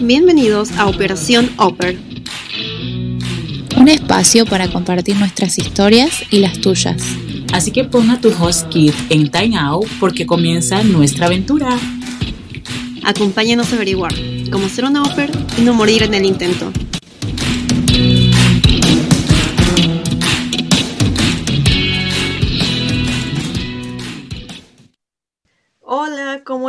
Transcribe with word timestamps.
Bienvenidos 0.00 0.72
a 0.72 0.86
Operación 0.86 1.50
Oper. 1.56 1.96
Un 3.76 3.88
espacio 3.88 4.46
para 4.46 4.68
compartir 4.68 5.16
nuestras 5.16 5.58
historias 5.58 6.24
y 6.30 6.38
las 6.38 6.60
tuyas. 6.60 7.02
Así 7.52 7.70
que 7.70 7.84
pon 7.84 8.10
a 8.10 8.20
tu 8.20 8.30
host 8.30 8.68
kit 8.68 8.94
en 9.10 9.30
Time 9.30 9.56
Out 9.56 9.86
porque 10.00 10.26
comienza 10.26 10.82
nuestra 10.82 11.26
aventura. 11.26 11.78
Acompáñanos 13.04 13.72
a 13.72 13.76
averiguar 13.76 14.12
cómo 14.50 14.68
ser 14.68 14.84
una 14.84 15.02
Oper 15.02 15.30
y 15.56 15.62
no 15.62 15.74
morir 15.74 16.02
en 16.02 16.14
el 16.14 16.24
intento. 16.24 16.72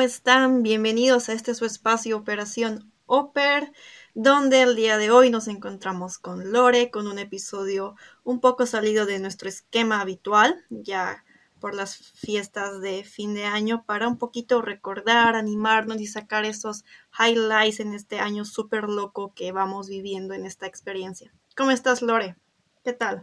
Están? 0.04 0.64
Bienvenidos 0.64 1.30
a 1.30 1.34
este 1.34 1.56
su 1.56 1.64
espacio 1.64 2.18
Operación 2.18 2.92
Oper, 3.06 3.72
donde 4.14 4.62
el 4.62 4.76
día 4.76 4.98
de 4.98 5.12
hoy 5.12 5.30
nos 5.30 5.48
encontramos 5.48 6.18
con 6.18 6.52
Lore, 6.52 6.92
con 6.92 7.08
un 7.08 7.20
episodio 7.20 7.96
un 8.26 8.42
poco 8.42 8.66
salido 8.66 9.06
de 9.06 9.20
nuestro 9.20 9.48
esquema 9.48 10.02
habitual, 10.02 10.66
ya 10.70 11.24
por 11.62 11.74
las 11.74 11.96
fiestas 11.96 12.82
de 12.82 13.06
fin 13.06 13.34
de 13.34 13.46
año, 13.46 13.86
para 13.86 14.10
un 14.10 14.18
poquito 14.18 14.62
recordar, 14.62 15.38
animarnos 15.38 16.02
y 16.02 16.08
sacar 16.08 16.44
esos 16.44 16.84
highlights 17.18 17.80
en 17.80 17.94
este 17.94 18.20
año 18.20 18.44
súper 18.44 18.90
loco 18.90 19.34
que 19.34 19.54
vamos 19.54 19.88
viviendo 19.88 20.34
en 20.34 20.46
esta 20.46 20.68
experiencia. 20.68 21.32
¿Cómo 21.56 21.72
estás, 21.72 22.02
Lore? 22.02 22.36
¿Qué 22.84 22.92
tal? 22.92 23.22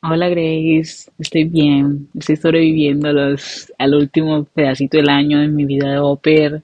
Hola 0.00 0.28
Grace, 0.28 1.10
estoy 1.18 1.42
bien, 1.42 2.08
estoy 2.16 2.36
sobreviviendo 2.36 3.12
los, 3.12 3.72
al 3.78 3.94
último 3.94 4.44
pedacito 4.44 4.96
del 4.96 5.08
año 5.08 5.40
de 5.40 5.48
mi 5.48 5.64
vida 5.64 5.90
de 5.90 5.98
Oper. 5.98 6.62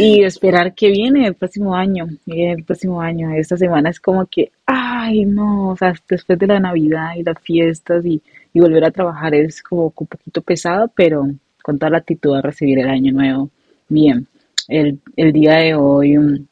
Y 0.00 0.24
esperar 0.24 0.74
que 0.74 0.90
viene 0.90 1.24
el 1.24 1.34
próximo 1.34 1.76
año, 1.76 2.08
el 2.26 2.64
próximo 2.64 3.00
año, 3.00 3.30
esta 3.30 3.56
semana 3.56 3.90
es 3.90 4.00
como 4.00 4.26
que, 4.26 4.50
ay 4.66 5.24
no, 5.24 5.70
o 5.70 5.76
sea, 5.76 5.94
después 6.08 6.36
de 6.36 6.48
la 6.48 6.58
Navidad 6.58 7.14
y 7.16 7.22
las 7.22 7.38
fiestas 7.38 8.04
y, 8.04 8.20
y 8.52 8.60
volver 8.60 8.84
a 8.86 8.90
trabajar 8.90 9.34
es 9.34 9.62
como 9.62 9.92
un 9.96 10.06
poquito 10.08 10.42
pesado, 10.42 10.90
pero 10.96 11.28
con 11.62 11.78
toda 11.78 11.90
la 11.90 11.98
actitud 11.98 12.34
a 12.34 12.42
recibir 12.42 12.80
el 12.80 12.88
año 12.88 13.12
nuevo. 13.12 13.50
Bien, 13.88 14.26
el, 14.66 14.98
el 15.16 15.32
día 15.32 15.58
de 15.58 15.74
hoy 15.76 16.18
um, 16.18 16.44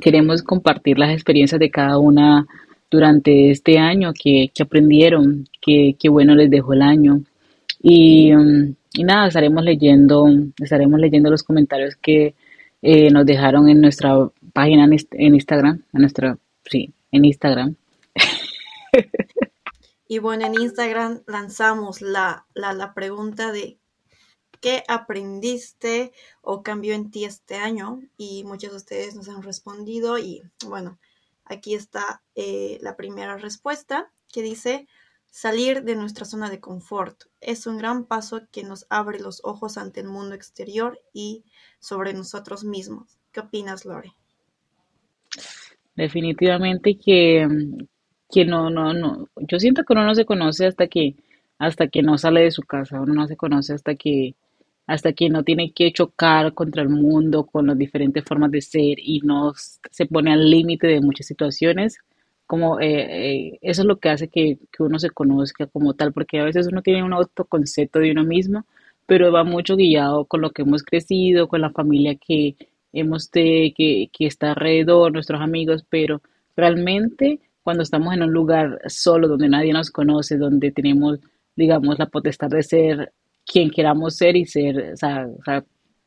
queremos 0.00 0.42
compartir 0.44 1.00
las 1.00 1.12
experiencias 1.12 1.58
de 1.58 1.70
cada 1.70 1.98
una 1.98 2.46
durante 2.90 3.50
este 3.50 3.78
año 3.78 4.12
que, 4.12 4.50
que 4.54 4.62
aprendieron, 4.62 5.48
que, 5.60 5.96
que, 5.98 6.08
bueno 6.08 6.34
les 6.34 6.50
dejó 6.50 6.72
el 6.72 6.82
año. 6.82 7.20
Y, 7.80 8.32
um, 8.34 8.74
y, 8.92 9.04
nada, 9.04 9.28
estaremos 9.28 9.64
leyendo, 9.64 10.26
estaremos 10.60 11.00
leyendo 11.00 11.30
los 11.30 11.42
comentarios 11.42 11.96
que 11.96 12.34
eh, 12.82 13.10
nos 13.10 13.26
dejaron 13.26 13.68
en 13.68 13.80
nuestra 13.80 14.30
página 14.52 14.84
en, 14.84 14.96
en 15.12 15.34
Instagram, 15.34 15.82
en 15.92 16.00
nuestra, 16.00 16.38
sí, 16.64 16.92
en 17.12 17.24
Instagram. 17.24 17.76
y 20.08 20.18
bueno, 20.18 20.46
en 20.46 20.54
Instagram 20.54 21.22
lanzamos 21.26 22.00
la, 22.00 22.46
la, 22.54 22.72
la 22.72 22.94
pregunta 22.94 23.52
de 23.52 23.78
qué 24.60 24.82
aprendiste 24.88 26.12
o 26.42 26.62
cambió 26.62 26.94
en 26.94 27.10
ti 27.10 27.24
este 27.24 27.56
año 27.56 28.00
y 28.16 28.44
muchos 28.44 28.70
de 28.70 28.76
ustedes 28.76 29.14
nos 29.14 29.28
han 29.28 29.42
respondido 29.42 30.18
y 30.18 30.42
bueno, 30.66 30.98
Aquí 31.46 31.74
está 31.74 32.22
eh, 32.34 32.78
la 32.82 32.96
primera 32.96 33.36
respuesta 33.36 34.10
que 34.32 34.42
dice, 34.42 34.86
salir 35.30 35.84
de 35.84 35.94
nuestra 35.94 36.24
zona 36.24 36.50
de 36.50 36.60
confort 36.60 37.24
es 37.40 37.66
un 37.66 37.78
gran 37.78 38.04
paso 38.04 38.42
que 38.50 38.64
nos 38.64 38.86
abre 38.90 39.20
los 39.20 39.40
ojos 39.44 39.78
ante 39.78 40.00
el 40.00 40.08
mundo 40.08 40.34
exterior 40.34 41.00
y 41.12 41.44
sobre 41.78 42.12
nosotros 42.14 42.64
mismos. 42.64 43.18
¿Qué 43.32 43.40
opinas, 43.40 43.84
Lore? 43.84 44.12
Definitivamente 45.94 46.98
que, 46.98 47.48
que 48.30 48.44
no, 48.44 48.70
no, 48.70 48.92
no. 48.92 49.28
Yo 49.36 49.58
siento 49.58 49.84
que 49.84 49.92
uno 49.92 50.04
no 50.04 50.14
se 50.14 50.26
conoce 50.26 50.66
hasta 50.66 50.88
que, 50.88 51.14
hasta 51.58 51.88
que 51.88 52.02
no 52.02 52.18
sale 52.18 52.42
de 52.42 52.50
su 52.50 52.62
casa, 52.62 53.00
uno 53.00 53.14
no 53.14 53.26
se 53.28 53.36
conoce 53.36 53.72
hasta 53.72 53.94
que 53.94 54.34
hasta 54.86 55.12
que 55.12 55.28
no 55.30 55.42
tiene 55.42 55.72
que 55.72 55.92
chocar 55.92 56.54
contra 56.54 56.82
el 56.82 56.88
mundo 56.88 57.46
con 57.46 57.66
las 57.66 57.78
diferentes 57.78 58.24
formas 58.24 58.50
de 58.50 58.60
ser 58.62 58.98
y 58.98 59.20
no 59.20 59.52
se 59.90 60.06
pone 60.06 60.32
al 60.32 60.48
límite 60.50 60.86
de 60.86 61.00
muchas 61.00 61.26
situaciones, 61.26 61.98
como 62.46 62.80
eh, 62.80 63.48
eh, 63.50 63.58
eso 63.62 63.82
es 63.82 63.86
lo 63.86 63.98
que 63.98 64.08
hace 64.10 64.28
que, 64.28 64.58
que, 64.72 64.82
uno 64.82 64.98
se 64.98 65.10
conozca 65.10 65.66
como 65.66 65.94
tal, 65.94 66.12
porque 66.12 66.38
a 66.40 66.44
veces 66.44 66.68
uno 66.70 66.82
tiene 66.82 67.02
un 67.02 67.12
autoconcepto 67.12 67.98
de 67.98 68.12
uno 68.12 68.24
mismo, 68.24 68.64
pero 69.06 69.32
va 69.32 69.44
mucho 69.44 69.76
guiado 69.76 70.24
con 70.26 70.40
lo 70.40 70.50
que 70.50 70.62
hemos 70.62 70.82
crecido, 70.84 71.48
con 71.48 71.60
la 71.60 71.70
familia 71.70 72.16
que 72.16 72.56
hemos 72.92 73.28
que, 73.28 73.74
que 73.76 74.26
está 74.26 74.50
alrededor, 74.50 75.12
nuestros 75.12 75.40
amigos, 75.40 75.84
pero 75.88 76.22
realmente 76.56 77.40
cuando 77.62 77.82
estamos 77.82 78.14
en 78.14 78.22
un 78.22 78.32
lugar 78.32 78.80
solo, 78.86 79.28
donde 79.28 79.48
nadie 79.48 79.72
nos 79.72 79.90
conoce, 79.90 80.36
donde 80.38 80.70
tenemos, 80.70 81.18
digamos, 81.56 81.98
la 81.98 82.06
potestad 82.06 82.48
de 82.48 82.62
ser 82.62 83.12
quien 83.46 83.70
queramos 83.70 84.16
ser 84.16 84.36
y 84.36 84.44
ser, 84.46 84.92
o 84.92 84.96
sea, 84.96 85.26
o 85.26 85.42
sea, 85.44 85.64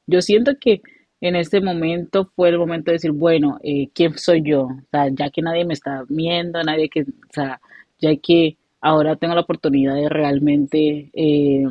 yo 0.08 0.22
siento 0.22 0.54
que 0.60 0.82
en 1.22 1.36
este 1.36 1.62
momento 1.62 2.32
fue 2.36 2.50
el 2.50 2.58
momento 2.58 2.92
de 2.92 2.96
decir, 2.96 3.12
bueno, 3.12 3.60
eh, 3.64 3.90
¿quién 3.94 4.18
soy 4.18 4.42
yo? 4.44 4.64
O 4.64 4.82
sea, 4.92 5.10
ya 5.10 5.30
que 5.30 5.42
nadie 5.42 5.66
me 5.66 5.74
está 5.74 6.04
viendo, 6.08 6.62
nadie 6.64 6.90
que, 6.90 7.02
o 7.02 7.34
sea, 7.34 7.62
ya 8.00 8.16
que 8.18 8.58
ahora 8.82 9.16
tengo 9.16 9.36
la 9.36 9.42
oportunidad 9.42 9.96
de 9.96 10.10
realmente 10.10 11.10
eh, 11.14 11.66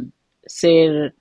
ser 0.45 1.15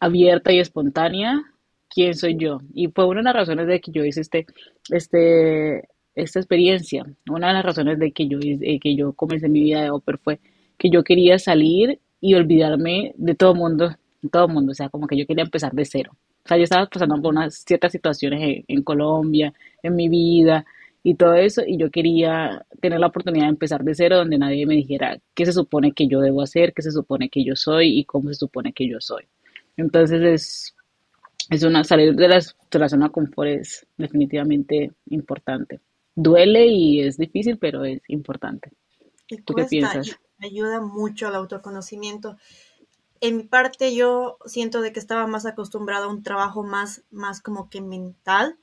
abierta 0.00 0.52
y 0.52 0.60
espontánea, 0.60 1.42
¿quién 1.88 2.14
soy 2.14 2.36
yo? 2.36 2.60
Y 2.74 2.88
fue 2.88 3.06
una 3.06 3.20
de 3.20 3.24
las 3.24 3.34
razones 3.34 3.66
de 3.66 3.80
que 3.80 3.90
yo 3.92 4.04
hice 4.04 4.20
este, 4.20 4.46
este, 4.90 5.88
esta 6.14 6.38
experiencia. 6.38 7.04
Una 7.28 7.48
de 7.48 7.54
las 7.54 7.64
razones 7.64 7.98
de 7.98 8.12
que 8.12 8.28
yo, 8.28 8.38
eh, 8.42 8.78
que 8.80 8.94
yo 8.94 9.12
comencé 9.14 9.48
mi 9.48 9.60
vida 9.62 9.82
de 9.82 9.90
Oper 9.90 10.18
fue 10.18 10.40
que 10.78 10.90
yo 10.90 11.02
quería 11.04 11.38
salir 11.38 12.00
y 12.26 12.34
olvidarme 12.34 13.14
de 13.16 13.36
todo 13.36 13.54
mundo, 13.54 13.94
todo 14.32 14.48
mundo, 14.48 14.72
o 14.72 14.74
sea, 14.74 14.88
como 14.88 15.06
que 15.06 15.16
yo 15.16 15.28
quería 15.28 15.44
empezar 15.44 15.72
de 15.72 15.84
cero. 15.84 16.10
O 16.44 16.48
sea, 16.48 16.56
yo 16.56 16.64
estaba 16.64 16.86
pasando 16.86 17.22
por 17.22 17.32
unas 17.32 17.54
ciertas 17.54 17.92
situaciones 17.92 18.42
en, 18.42 18.64
en, 18.66 18.82
Colombia, 18.82 19.54
en 19.80 19.94
mi 19.94 20.08
vida 20.08 20.64
y 21.04 21.14
todo 21.14 21.34
eso, 21.34 21.62
y 21.64 21.76
yo 21.76 21.88
quería 21.88 22.66
tener 22.80 22.98
la 22.98 23.06
oportunidad 23.06 23.44
de 23.44 23.50
empezar 23.50 23.84
de 23.84 23.94
cero 23.94 24.16
donde 24.16 24.38
nadie 24.38 24.66
me 24.66 24.74
dijera 24.74 25.20
qué 25.34 25.46
se 25.46 25.52
supone 25.52 25.92
que 25.92 26.08
yo 26.08 26.20
debo 26.20 26.42
hacer, 26.42 26.72
qué 26.72 26.82
se 26.82 26.90
supone 26.90 27.28
que 27.28 27.44
yo 27.44 27.54
soy 27.54 27.96
y 27.96 28.04
cómo 28.04 28.28
se 28.30 28.34
supone 28.34 28.72
que 28.72 28.88
yo 28.88 29.00
soy. 29.00 29.22
Entonces 29.76 30.20
es, 30.22 30.74
es 31.50 31.62
una 31.62 31.84
salir 31.84 32.16
de, 32.16 32.26
las, 32.26 32.56
de 32.72 32.78
la 32.80 32.88
zona 32.88 33.06
de 33.06 33.12
confort 33.12 33.50
es 33.50 33.86
definitivamente 33.96 34.90
importante. 35.10 35.78
Duele 36.16 36.66
y 36.66 37.02
es 37.02 37.18
difícil, 37.18 37.56
pero 37.56 37.84
es 37.84 38.02
importante. 38.08 38.72
¿Tú 39.44 39.54
qué 39.54 39.64
piensas? 39.64 40.18
Ayuda 40.40 40.80
mucho 40.80 41.26
al 41.26 41.34
autoconocimiento. 41.34 42.36
En 43.20 43.38
mi 43.38 43.42
parte 43.44 43.94
yo 43.94 44.38
siento 44.44 44.80
de 44.80 44.92
que 44.92 45.00
estaba 45.00 45.26
más 45.26 45.46
acostumbrada 45.46 46.06
a 46.06 46.08
un 46.08 46.22
trabajo 46.22 46.62
más, 46.62 47.02
más 47.10 47.40
como 47.40 47.70
que 47.70 47.80
mental 47.80 48.58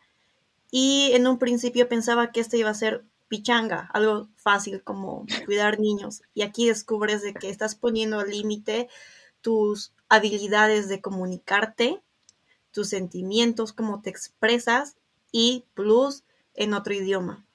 y 0.71 1.11
en 1.13 1.27
un 1.27 1.39
principio 1.39 1.89
pensaba 1.89 2.31
que 2.31 2.39
este 2.39 2.57
iba 2.57 2.69
a 2.69 2.75
ser 2.75 3.03
pichanga, 3.27 3.89
algo 3.93 4.29
fácil 4.35 4.83
como 4.83 5.25
cuidar 5.45 5.79
niños 5.79 6.21
y 6.33 6.43
aquí 6.43 6.67
descubres 6.67 7.21
de 7.23 7.33
que 7.33 7.49
estás 7.49 7.75
poniendo 7.75 8.23
límite 8.23 8.89
tus 9.41 9.93
habilidades 10.07 10.87
de 10.87 11.01
comunicarte, 11.01 12.01
tus 12.71 12.89
sentimientos, 12.89 13.73
cómo 13.73 14.01
te 14.01 14.09
expresas 14.09 14.95
y 15.31 15.65
plus 15.73 16.23
en 16.53 16.73
otro 16.73 16.93
idioma. 16.93 17.45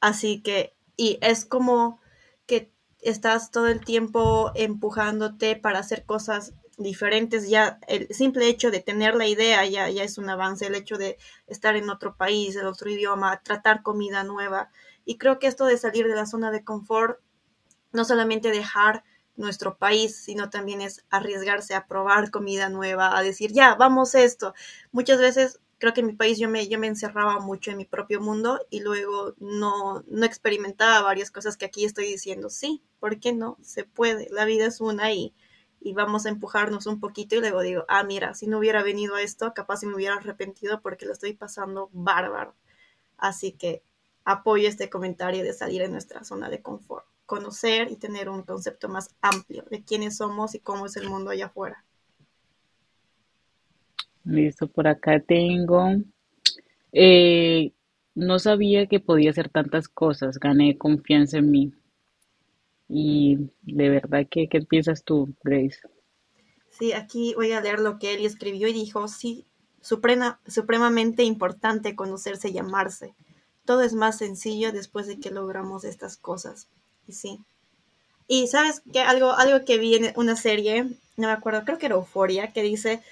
Así 0.00 0.40
que, 0.40 0.74
y 0.96 1.18
es 1.22 1.44
como 1.44 2.00
que 2.46 2.70
estás 3.00 3.50
todo 3.50 3.68
el 3.68 3.84
tiempo 3.84 4.52
empujándote 4.54 5.56
para 5.56 5.78
hacer 5.78 6.04
cosas 6.04 6.54
diferentes, 6.78 7.48
ya 7.48 7.78
el 7.88 8.08
simple 8.14 8.48
hecho 8.48 8.70
de 8.70 8.80
tener 8.80 9.14
la 9.14 9.26
idea 9.26 9.64
ya, 9.64 9.88
ya 9.88 10.02
es 10.02 10.18
un 10.18 10.28
avance, 10.28 10.66
el 10.66 10.74
hecho 10.74 10.98
de 10.98 11.18
estar 11.46 11.74
en 11.76 11.88
otro 11.88 12.16
país, 12.16 12.54
en 12.56 12.66
otro 12.66 12.90
idioma, 12.90 13.40
tratar 13.42 13.82
comida 13.82 14.24
nueva. 14.24 14.70
Y 15.04 15.16
creo 15.18 15.38
que 15.38 15.46
esto 15.46 15.64
de 15.64 15.78
salir 15.78 16.06
de 16.06 16.14
la 16.14 16.26
zona 16.26 16.50
de 16.50 16.64
confort, 16.64 17.20
no 17.92 18.04
solamente 18.04 18.50
dejar 18.50 19.04
nuestro 19.36 19.76
país, 19.78 20.16
sino 20.16 20.50
también 20.50 20.80
es 20.80 21.04
arriesgarse 21.10 21.74
a 21.74 21.86
probar 21.86 22.30
comida 22.30 22.68
nueva, 22.68 23.16
a 23.16 23.22
decir, 23.22 23.52
ya, 23.52 23.74
vamos 23.74 24.14
esto. 24.14 24.54
Muchas 24.92 25.18
veces 25.18 25.60
creo 25.78 25.92
que 25.94 26.00
en 26.00 26.06
mi 26.08 26.14
país 26.14 26.38
yo 26.38 26.48
me, 26.48 26.68
yo 26.68 26.78
me 26.78 26.86
encerraba 26.86 27.40
mucho 27.40 27.70
en 27.70 27.76
mi 27.78 27.84
propio 27.84 28.20
mundo 28.20 28.60
y 28.70 28.80
luego 28.80 29.34
no, 29.38 30.02
no 30.08 30.26
experimentaba 30.26 31.02
varias 31.02 31.30
cosas 31.30 31.56
que 31.56 31.66
aquí 31.66 31.84
estoy 31.84 32.06
diciendo, 32.06 32.50
sí, 32.50 32.82
¿por 33.00 33.20
qué 33.20 33.32
no? 33.32 33.58
Se 33.62 33.84
puede, 33.84 34.28
la 34.30 34.44
vida 34.44 34.66
es 34.66 34.80
una 34.80 35.12
y, 35.12 35.34
y 35.80 35.92
vamos 35.94 36.26
a 36.26 36.30
empujarnos 36.30 36.86
un 36.86 37.00
poquito 37.00 37.36
y 37.36 37.40
luego 37.40 37.60
digo, 37.62 37.84
ah, 37.88 38.04
mira, 38.04 38.34
si 38.34 38.46
no 38.46 38.58
hubiera 38.58 38.82
venido 38.82 39.14
a 39.16 39.22
esto, 39.22 39.54
capaz 39.54 39.78
si 39.78 39.86
me 39.86 39.94
hubiera 39.96 40.16
arrepentido 40.16 40.80
porque 40.82 41.06
lo 41.06 41.12
estoy 41.12 41.34
pasando 41.34 41.90
bárbaro. 41.92 42.54
Así 43.18 43.52
que 43.52 43.82
apoyo 44.24 44.68
este 44.68 44.90
comentario 44.90 45.44
de 45.44 45.54
salir 45.54 45.82
de 45.82 45.88
nuestra 45.90 46.24
zona 46.24 46.50
de 46.50 46.62
confort, 46.62 47.06
conocer 47.26 47.90
y 47.90 47.96
tener 47.96 48.28
un 48.30 48.42
concepto 48.44 48.90
más 48.90 49.14
amplio 49.22 49.64
de 49.70 49.84
quiénes 49.84 50.18
somos 50.18 50.54
y 50.56 50.60
cómo 50.60 50.86
es 50.86 50.96
el 50.98 51.08
mundo 51.10 51.30
allá 51.32 51.46
afuera. 51.46 51.85
Listo, 54.26 54.68
por 54.68 54.86
acá 54.88 55.20
tengo. 55.20 55.94
eh, 56.92 57.72
no 58.16 58.38
sabía 58.40 58.86
que 58.88 59.00
podía 59.00 59.30
hacer 59.30 59.48
tantas 59.50 59.88
cosas. 59.88 60.38
Gané 60.40 60.76
confianza 60.78 61.38
en 61.38 61.50
mí. 61.52 61.72
Y 62.88 63.48
de 63.62 63.88
verdad 63.90 64.26
que, 64.28 64.48
¿qué 64.48 64.60
piensas 64.62 65.04
tú, 65.04 65.32
Grace? 65.44 65.78
Sí, 66.70 66.92
aquí 66.92 67.34
voy 67.34 67.52
a 67.52 67.60
leer 67.60 67.80
lo 67.80 67.98
que 67.98 68.14
él 68.14 68.24
escribió 68.26 68.68
y 68.68 68.72
dijo, 68.72 69.08
sí, 69.08 69.46
suprema- 69.80 70.40
supremamente 70.46 71.22
importante 71.24 71.96
conocerse 71.96 72.50
y 72.50 72.58
amarse. 72.58 73.14
Todo 73.64 73.82
es 73.82 73.94
más 73.94 74.18
sencillo 74.18 74.72
después 74.72 75.06
de 75.06 75.18
que 75.18 75.30
logramos 75.30 75.84
estas 75.84 76.16
cosas. 76.16 76.68
Y 77.08 77.12
sí. 77.14 77.40
Y 78.28 78.48
sabes 78.48 78.82
que 78.92 79.00
algo, 79.00 79.32
algo 79.32 79.64
que 79.64 79.78
vi 79.78 79.96
en 79.96 80.12
una 80.16 80.36
serie, 80.36 80.84
no 81.16 81.28
me 81.28 81.32
acuerdo, 81.32 81.64
creo 81.64 81.78
que 81.78 81.86
era 81.86 81.96
Euforia, 81.96 82.52
que 82.52 82.62
dice, 82.62 83.02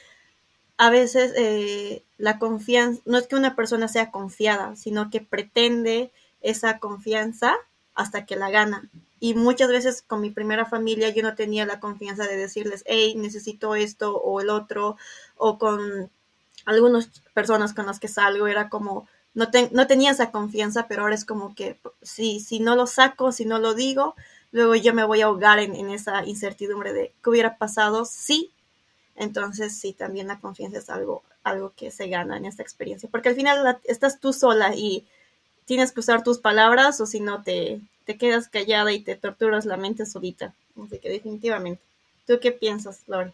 a 0.76 0.90
veces 0.90 1.32
eh, 1.36 2.04
la 2.18 2.38
confianza, 2.38 3.00
no 3.04 3.18
es 3.18 3.26
que 3.26 3.36
una 3.36 3.54
persona 3.54 3.88
sea 3.88 4.10
confiada, 4.10 4.76
sino 4.76 5.10
que 5.10 5.20
pretende 5.20 6.10
esa 6.40 6.78
confianza 6.78 7.54
hasta 7.94 8.26
que 8.26 8.36
la 8.36 8.50
gana. 8.50 8.88
Y 9.20 9.34
muchas 9.34 9.68
veces 9.68 10.02
con 10.02 10.20
mi 10.20 10.30
primera 10.30 10.66
familia 10.66 11.08
yo 11.10 11.22
no 11.22 11.34
tenía 11.34 11.64
la 11.64 11.80
confianza 11.80 12.26
de 12.26 12.36
decirles, 12.36 12.82
hey, 12.86 13.14
necesito 13.16 13.74
esto 13.74 14.16
o 14.16 14.40
el 14.40 14.50
otro, 14.50 14.96
o 15.36 15.58
con 15.58 16.10
algunas 16.66 17.08
personas 17.32 17.72
con 17.72 17.86
las 17.86 18.00
que 18.00 18.08
salgo 18.08 18.46
era 18.46 18.68
como, 18.68 19.06
no, 19.32 19.50
te, 19.50 19.70
no 19.72 19.86
tenía 19.86 20.10
esa 20.10 20.30
confianza, 20.30 20.88
pero 20.88 21.02
ahora 21.02 21.14
es 21.14 21.24
como 21.24 21.54
que 21.54 21.78
si, 22.02 22.40
si 22.40 22.60
no 22.60 22.76
lo 22.76 22.86
saco, 22.86 23.32
si 23.32 23.44
no 23.44 23.58
lo 23.58 23.74
digo, 23.74 24.14
luego 24.50 24.74
yo 24.74 24.92
me 24.92 25.04
voy 25.04 25.22
a 25.22 25.26
ahogar 25.26 25.58
en, 25.58 25.74
en 25.74 25.90
esa 25.90 26.24
incertidumbre 26.26 26.92
de 26.92 27.12
qué 27.22 27.30
hubiera 27.30 27.56
pasado 27.58 28.04
si 28.04 28.53
entonces, 29.16 29.76
sí, 29.76 29.92
también 29.92 30.26
la 30.26 30.40
confianza 30.40 30.78
es 30.78 30.90
algo, 30.90 31.22
algo 31.42 31.72
que 31.76 31.90
se 31.90 32.08
gana 32.08 32.36
en 32.36 32.44
esta 32.44 32.62
experiencia, 32.62 33.08
porque 33.10 33.28
al 33.28 33.34
final 33.34 33.78
estás 33.84 34.20
tú 34.20 34.32
sola 34.32 34.74
y 34.74 35.04
tienes 35.66 35.92
que 35.92 36.00
usar 36.00 36.22
tus 36.22 36.38
palabras 36.38 37.00
o 37.00 37.06
si 37.06 37.20
no 37.20 37.42
te, 37.42 37.80
te 38.04 38.16
quedas 38.16 38.48
callada 38.48 38.92
y 38.92 39.00
te 39.00 39.16
torturas 39.16 39.66
la 39.66 39.76
mente 39.76 40.06
solita. 40.06 40.54
Así 40.84 40.98
que 40.98 41.08
definitivamente. 41.08 41.80
¿Tú 42.26 42.38
qué 42.40 42.52
piensas, 42.52 43.04
Lore? 43.06 43.32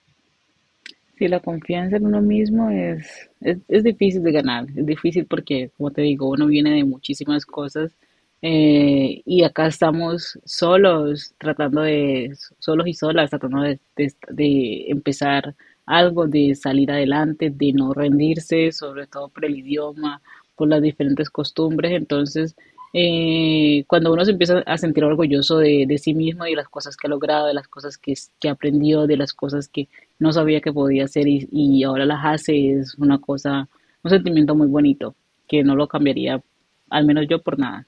Sí, 1.17 1.29
la 1.29 1.41
confianza 1.41 1.97
en 1.97 2.06
uno 2.06 2.21
mismo 2.21 2.71
es, 2.71 3.29
es, 3.41 3.59
es 3.69 3.85
difícil 3.85 4.23
de 4.23 4.32
ganar, 4.32 4.67
es 4.75 4.87
difícil 4.87 5.27
porque, 5.27 5.71
como 5.77 5.91
te 5.91 6.03
digo, 6.03 6.29
uno 6.29 6.47
viene 6.47 6.75
de 6.75 6.85
muchísimas 6.85 7.44
cosas 7.44 7.94
eh, 8.43 9.21
y 9.27 9.44
acá 9.44 9.67
estamos 9.67 10.38
solos, 10.44 11.35
tratando 11.38 11.82
de, 11.82 12.32
solos 12.59 12.87
y 12.87 12.94
solas, 12.94 13.31
tratando 13.31 13.62
de, 13.62 13.79
de 13.97 14.85
empezar 14.88 15.55
algo, 15.87 16.27
de 16.27 16.55
salir 16.55 16.91
adelante, 16.91 17.50
de 17.50 17.73
no 17.73 17.93
rendirse, 17.93 18.73
sobre 18.73 19.06
todo 19.06 19.29
por 19.29 19.44
el 19.44 19.59
idioma, 19.59 20.23
por 20.56 20.69
las 20.69 20.82
diferentes 20.82 21.31
costumbres. 21.31 21.93
Entonces, 21.93 22.56
eh, 22.93 23.85
cuando 23.87 24.12
uno 24.12 24.25
se 24.25 24.32
empieza 24.32 24.59
a 24.67 24.77
sentir 24.79 25.05
orgulloso 25.05 25.59
de, 25.59 25.99
sí 25.99 26.15
mismo 26.15 26.47
y 26.47 26.50
de 26.50 26.56
las 26.56 26.69
cosas 26.69 26.97
que 26.97 27.06
ha 27.06 27.11
logrado, 27.11 27.47
de 27.47 27.55
las 27.55 27.69
cosas 27.69 27.97
que, 27.99 28.15
que 28.41 28.49
aprendió, 28.49 29.06
de 29.06 29.17
las 29.17 29.32
cosas 29.32 29.69
que 29.69 29.88
no 30.19 30.32
sabía 30.32 30.61
que 30.61 30.73
podía 30.73 31.05
hacer 31.05 31.29
y, 31.29 31.49
y 31.53 31.85
ahora 31.85 32.05
las 32.05 32.21
hace, 32.25 32.73
es 32.73 32.94
una 32.97 33.19
cosa, 33.19 33.69
un 34.03 34.11
sentimiento 34.11 34.55
muy 34.55 34.67
bonito, 34.67 35.15
que 35.49 35.62
no 35.62 35.77
lo 35.77 35.87
cambiaría, 35.87 36.43
al 36.91 37.05
menos 37.05 37.27
yo, 37.29 37.41
por 37.41 37.59
nada. 37.59 37.87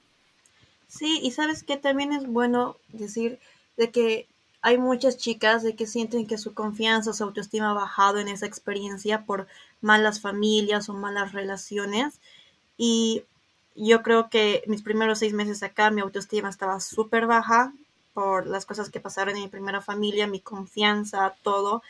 Sí, 0.87 1.19
y 1.23 1.31
sabes 1.31 1.63
que 1.63 1.77
también 1.77 2.13
es 2.13 2.27
bueno 2.27 2.77
decir 2.89 3.39
de 3.77 3.89
que 3.89 4.27
hay 4.63 4.77
muchas 4.77 5.17
chicas 5.17 5.61
de 5.61 5.75
que 5.75 5.85
sienten 5.85 6.25
que 6.25 6.37
su 6.37 6.53
confianza, 6.53 7.13
su 7.13 7.25
autoestima 7.25 7.71
ha 7.71 7.73
bajado 7.73 8.19
en 8.19 8.29
esa 8.29 8.45
experiencia 8.45 9.25
por 9.25 9.45
malas 9.81 10.21
familias 10.21 10.87
o 10.87 10.93
malas 10.93 11.33
relaciones. 11.33 12.21
Y 12.77 13.25
yo 13.75 14.01
creo 14.03 14.29
que 14.29 14.63
mis 14.65 14.81
primeros 14.81 15.19
seis 15.19 15.33
meses 15.33 15.63
acá, 15.63 15.91
mi 15.91 15.99
autoestima 15.99 16.49
estaba 16.49 16.79
súper 16.79 17.27
baja 17.27 17.73
por 18.13 18.47
las 18.47 18.65
cosas 18.65 18.89
que 18.89 19.01
pasaron 19.01 19.35
en 19.35 19.43
mi 19.43 19.49
primera 19.49 19.81
familia, 19.81 20.27
mi 20.27 20.39
confianza, 20.39 21.35
todo. 21.43 21.83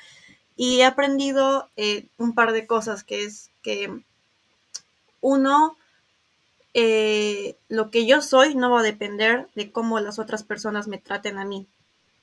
Y 0.55 0.79
he 0.79 0.85
aprendido 0.85 1.69
eh, 1.75 2.07
un 2.17 2.33
par 2.33 2.53
de 2.53 2.65
cosas, 2.65 3.03
que 3.03 3.23
es 3.23 3.51
que 3.61 4.01
uno, 5.21 5.77
eh, 6.73 7.55
lo 7.69 7.91
que 7.91 8.07
yo 8.07 8.23
soy 8.23 8.55
no 8.55 8.71
va 8.71 8.79
a 8.79 8.83
depender 8.83 9.47
de 9.53 9.71
cómo 9.71 9.99
las 9.99 10.17
otras 10.17 10.41
personas 10.41 10.87
me 10.87 10.97
traten 10.97 11.37
a 11.37 11.45
mí, 11.45 11.67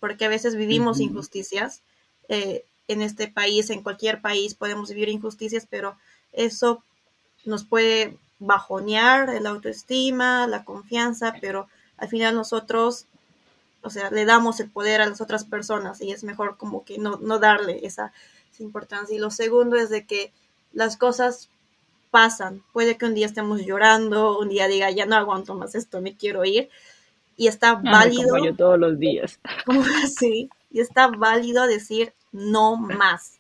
porque 0.01 0.25
a 0.27 0.29
veces 0.29 0.57
vivimos 0.57 1.01
injusticias. 1.01 1.83
eh, 2.29 2.65
en 2.89 3.03
este 3.03 3.29
país, 3.29 3.71
en 3.71 3.83
cualquier 3.85 4.21
país 4.21 4.55
podemos 4.55 4.91
vivir 4.91 5.09
injusticias, 5.11 5.67
pero 5.71 5.97
eso 6.33 6.83
nos 7.45 7.65
puede 7.65 8.19
bajonear 8.41 9.41
la 9.43 9.51
autoestima, 9.51 10.47
la 10.49 10.65
confianza, 10.65 11.35
pero 11.41 11.69
al 11.99 12.09
final 12.09 12.35
nosotros, 12.35 13.07
o 13.83 13.91
sea, 13.91 14.11
le 14.11 14.25
damos 14.25 14.61
el 14.61 14.71
poder 14.71 15.01
a 15.01 15.07
las 15.07 15.21
otras 15.21 15.45
personas 15.45 16.01
y 16.03 16.13
es 16.13 16.25
mejor 16.25 16.57
como 16.57 16.85
que 16.85 16.99
no, 16.99 17.19
no 17.23 17.39
darle 17.39 17.81
esa, 17.87 18.13
esa 18.53 18.63
importancia. 18.63 19.17
Y 19.17 19.19
lo 19.19 19.31
segundo 19.31 19.77
es 19.77 19.89
de 19.91 20.07
que 20.07 20.33
las 20.73 20.97
cosas 20.97 21.49
pasan. 22.11 22.63
Puede 22.73 22.99
que 22.99 23.07
un 23.07 23.15
día 23.15 23.27
estemos 23.27 23.63
llorando, 23.63 24.39
un 24.39 24.49
día 24.51 24.69
diga, 24.69 24.91
ya 24.91 25.07
no 25.07 25.17
aguanto 25.17 25.55
más 25.55 25.75
esto, 25.75 26.01
me 26.03 26.17
quiero 26.17 26.45
ir. 26.45 26.71
Y 27.41 27.49
está 27.49 27.71
Ay, 27.71 27.77
como 27.77 27.91
válido, 27.91 28.45
yo 28.45 28.55
todos 28.55 28.79
los 28.79 28.99
días. 28.99 29.41
como 29.65 29.83
así, 30.05 30.51
y 30.71 30.81
está 30.81 31.09
válido 31.09 31.67
decir 31.67 32.13
no 32.33 32.77
más, 32.77 33.39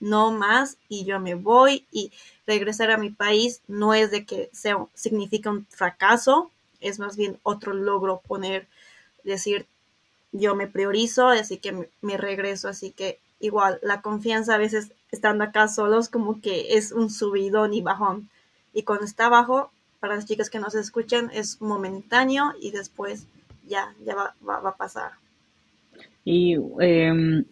no 0.00 0.32
más, 0.32 0.76
y 0.90 1.06
yo 1.06 1.18
me 1.18 1.34
voy 1.34 1.86
y 1.90 2.12
regresar 2.46 2.90
a 2.90 2.98
mi 2.98 3.08
país 3.08 3.62
no 3.66 3.94
es 3.94 4.10
de 4.10 4.26
que 4.26 4.50
sea, 4.52 4.76
significa 4.92 5.48
un 5.48 5.64
fracaso, 5.70 6.50
es 6.82 6.98
más 6.98 7.16
bien 7.16 7.38
otro 7.42 7.72
logro 7.72 8.20
poner, 8.20 8.68
decir, 9.24 9.64
yo 10.32 10.54
me 10.54 10.66
priorizo, 10.66 11.28
así 11.28 11.56
que 11.56 11.72
me, 11.72 11.88
me 12.02 12.18
regreso, 12.18 12.68
así 12.68 12.90
que 12.90 13.18
igual 13.40 13.78
la 13.80 14.02
confianza 14.02 14.56
a 14.56 14.58
veces 14.58 14.92
estando 15.10 15.44
acá 15.44 15.68
solos 15.68 16.10
como 16.10 16.42
que 16.42 16.76
es 16.76 16.92
un 16.92 17.08
subidón 17.08 17.72
y 17.72 17.80
bajón. 17.80 18.28
Y 18.74 18.82
cuando 18.82 19.06
está 19.06 19.30
bajo, 19.30 19.70
para 20.00 20.16
las 20.16 20.26
chicas 20.26 20.50
que 20.50 20.60
nos 20.60 20.74
escuchan, 20.74 21.30
es 21.32 21.62
momentáneo 21.62 22.52
y 22.60 22.72
después 22.72 23.26
ya, 23.68 23.94
ya 24.04 24.14
va, 24.14 24.34
va, 24.46 24.60
va 24.60 24.70
a 24.70 24.76
pasar. 24.76 25.12
Y 26.24 26.56
em, 26.80 27.44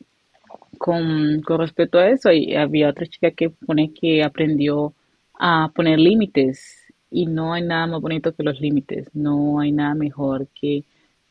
con, 0.78 1.42
con 1.42 1.58
respecto 1.58 1.98
a 1.98 2.08
eso, 2.08 2.30
había 2.58 2.90
otra 2.90 3.06
chica 3.06 3.30
que 3.30 3.50
pone 3.50 3.92
que 3.92 4.22
aprendió 4.22 4.94
a 5.38 5.70
poner 5.74 5.98
límites 5.98 6.86
y 7.10 7.26
no 7.26 7.52
hay 7.52 7.62
nada 7.62 7.86
más 7.86 8.00
bonito 8.00 8.34
que 8.34 8.42
los 8.42 8.60
límites, 8.60 9.08
no 9.14 9.60
hay 9.60 9.72
nada 9.72 9.94
mejor 9.94 10.48
que 10.48 10.84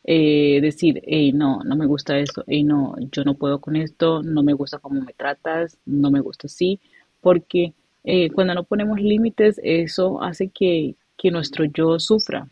eh, 0.04 0.60
decir, 0.62 1.02
no, 1.34 1.64
no 1.64 1.76
me 1.76 1.86
gusta 1.86 2.18
esto, 2.20 2.44
hey, 2.48 2.64
no, 2.64 2.96
yo 3.12 3.24
no 3.24 3.36
puedo 3.36 3.60
con 3.60 3.76
esto, 3.76 4.22
no 4.24 4.44
me 4.44 4.54
gusta 4.54 4.80
cómo 4.80 5.02
me 5.02 5.14
tratas, 5.14 5.78
no 5.86 6.12
me 6.12 6.22
gusta 6.22 6.48
así, 6.48 6.80
porque 7.22 7.74
eh, 8.04 8.30
cuando 8.32 8.54
no 8.54 8.64
ponemos 8.64 9.00
límites, 9.00 9.60
eso 9.64 10.22
hace 10.22 10.50
que, 10.50 10.96
que 11.18 11.32
nuestro 11.32 11.66
yo 11.66 12.00
sufra, 12.00 12.48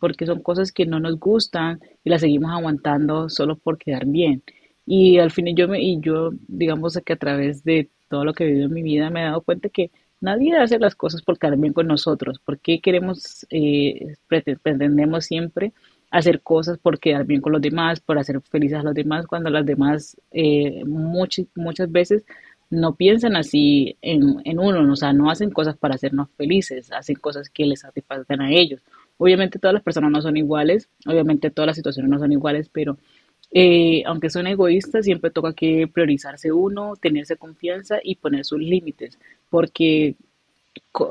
porque 0.00 0.26
son 0.26 0.42
cosas 0.42 0.72
que 0.72 0.86
no 0.86 0.98
nos 1.00 1.18
gustan 1.20 1.80
y 2.04 2.10
las 2.10 2.22
seguimos 2.22 2.50
aguantando 2.52 3.28
solo 3.28 3.56
por 3.56 3.78
quedar 3.78 4.06
bien. 4.06 4.42
Y 4.86 5.18
al 5.18 5.30
fin 5.30 5.54
yo 5.56 5.68
me, 5.68 5.80
y 5.82 6.00
yo, 6.00 6.30
digamos 6.48 6.98
que 7.04 7.12
a 7.12 7.16
través 7.16 7.62
de 7.64 7.90
todo 8.08 8.24
lo 8.24 8.32
que 8.34 8.44
he 8.44 8.46
vivido 8.48 8.66
en 8.66 8.72
mi 8.74 8.82
vida 8.82 9.10
me 9.10 9.20
he 9.20 9.24
dado 9.24 9.42
cuenta 9.42 9.68
que 9.68 9.90
nadie 10.20 10.56
hace 10.56 10.78
las 10.78 10.94
cosas 10.96 11.22
por 11.22 11.38
quedar 11.38 11.56
bien 11.56 11.72
con 11.72 11.86
nosotros. 11.86 12.40
¿Por 12.40 12.58
qué 12.58 12.80
queremos, 12.80 13.46
eh, 13.50 14.16
prete- 14.28 14.58
pretendemos 14.58 15.24
siempre 15.26 15.72
hacer 16.10 16.42
cosas 16.42 16.78
por 16.78 16.98
quedar 16.98 17.24
bien 17.24 17.40
con 17.40 17.52
los 17.52 17.62
demás, 17.62 18.00
por 18.00 18.18
hacer 18.18 18.40
felices 18.42 18.78
a 18.78 18.82
los 18.82 18.94
demás, 18.94 19.26
cuando 19.26 19.48
las 19.50 19.64
demás 19.64 20.16
eh, 20.32 20.82
muchas, 20.84 21.46
muchas 21.54 21.90
veces 21.92 22.24
no 22.68 22.94
piensan 22.94 23.36
así 23.36 23.96
en, 24.00 24.36
en 24.44 24.58
uno, 24.58 24.82
¿no? 24.82 24.92
o 24.92 24.96
sea, 24.96 25.12
no 25.12 25.30
hacen 25.30 25.50
cosas 25.50 25.76
para 25.76 25.94
hacernos 25.96 26.28
felices, 26.36 26.90
hacen 26.92 27.16
cosas 27.16 27.48
que 27.50 27.66
les 27.66 27.80
satisfacen 27.80 28.40
a 28.40 28.50
ellos. 28.52 28.80
Obviamente 29.20 29.60
todas 29.60 29.74
las 29.74 29.84
personas 29.84 30.10
no 30.12 30.22
son 30.22 30.36
iguales, 30.38 30.88
obviamente 31.06 31.52
todas 31.52 31.68
las 31.68 31.76
situaciones 31.76 32.10
no 32.10 32.18
son 32.18 32.32
iguales, 32.32 32.70
pero 32.72 32.98
eh, 33.52 34.02
aunque 34.06 34.30
son 34.30 34.48
egoístas, 34.48 35.04
siempre 35.04 35.30
toca 35.30 35.52
que 35.54 35.88
priorizarse 35.92 36.52
uno, 36.52 36.96
tenerse 36.96 37.36
confianza 37.36 37.98
y 38.02 38.16
poner 38.16 38.44
sus 38.46 38.60
límites, 38.60 39.18
porque 39.50 40.16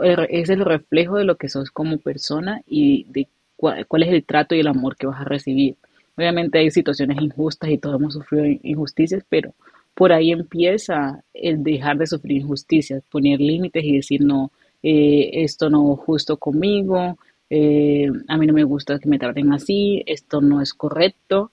er- 0.03 0.27
es 0.29 0.49
el 0.49 0.65
reflejo 0.65 1.17
de 1.17 1.25
lo 1.25 1.37
que 1.37 1.49
sos 1.49 1.71
como 1.71 1.97
persona 1.99 2.61
y 2.67 3.05
de 3.09 3.27
cuál 3.55 4.03
es 4.03 4.09
el 4.09 4.23
trato 4.25 4.55
y 4.55 4.59
el 4.61 4.67
amor 4.67 4.95
que 4.95 5.07
vas 5.07 5.21
a 5.21 5.25
recibir. 5.25 5.75
Obviamente 6.17 6.59
hay 6.59 6.71
situaciones 6.71 7.21
injustas 7.21 7.69
y 7.69 7.77
todos 7.77 7.99
hemos 7.99 8.13
sufrido 8.13 8.45
in- 8.45 8.59
injusticias, 8.63 9.23
pero 9.29 9.53
por 9.95 10.13
ahí 10.13 10.31
empieza 10.31 11.23
el 11.33 11.63
dejar 11.63 11.97
de 11.97 12.07
sufrir 12.07 12.37
injusticias, 12.41 13.03
poner 13.11 13.39
límites 13.41 13.83
y 13.83 13.97
decir 13.97 14.21
no, 14.21 14.51
eh, 14.81 15.29
esto 15.43 15.69
no 15.69 15.93
es 15.93 15.99
justo 15.99 16.37
conmigo, 16.37 17.17
eh, 17.50 18.12
a 18.27 18.38
mí 18.38 18.46
no 18.46 18.53
me 18.53 18.63
gusta 18.63 19.00
que 19.00 19.10
me 19.10 19.20
traten 19.20 19.51
así, 19.53 20.03
esto 20.06 20.41
no 20.41 20.62
es 20.62 20.74
correcto. 20.74 21.51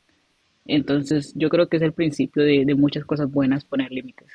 Entonces 0.67 1.33
yo 1.35 1.49
creo 1.49 1.69
que 1.69 1.76
es 1.76 1.83
el 1.83 1.93
principio 1.93 2.43
de, 2.43 2.75
muchas 2.75 3.05
cosas 3.05 3.31
buenas 3.31 3.65
poner 3.65 3.93
límites. 3.93 4.29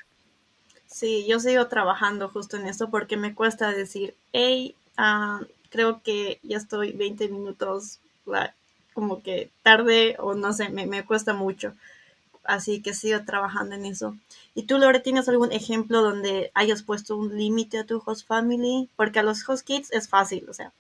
Sí, 0.88 1.26
yo 1.28 1.40
sigo 1.40 1.68
trabajando 1.68 2.30
justo 2.30 2.58
en 2.58 2.68
eso 2.68 2.90
porque 2.90 3.18
me 3.18 3.34
cuesta 3.34 3.72
decir, 3.72 4.14
hey, 4.34 4.76
ah, 4.98 5.42
creo 5.70 6.02
que 6.04 6.40
ya 6.44 6.58
estoy 6.58 6.92
20 6.94 7.30
minutos 7.30 8.00
como 8.94 9.22
que 9.22 9.50
tarde 9.64 10.16
o 10.20 10.34
no 10.34 10.54
sé, 10.54 10.70
me, 10.70 10.86
me 10.86 11.06
cuesta 11.06 11.34
mucho. 11.34 11.74
Así 12.44 12.82
que 12.82 12.94
sigo 12.94 13.24
trabajando 13.24 13.76
en 13.76 13.86
eso. 13.86 14.16
¿Y 14.56 14.64
tú, 14.64 14.78
Lore, 14.78 15.00
tienes 15.00 15.30
algún 15.30 15.52
ejemplo 15.52 16.02
donde 16.02 16.52
hayas 16.54 16.82
puesto 16.82 17.16
un 17.16 17.38
límite 17.38 17.78
a 17.78 17.86
tu 17.86 18.02
host 18.06 18.28
family? 18.28 18.90
Porque 18.96 19.20
a 19.20 19.24
los 19.24 19.48
host 19.48 19.66
kids 19.66 19.92
es 19.92 20.10
fácil, 20.10 20.46
o 20.50 20.54
sea, 20.54 20.74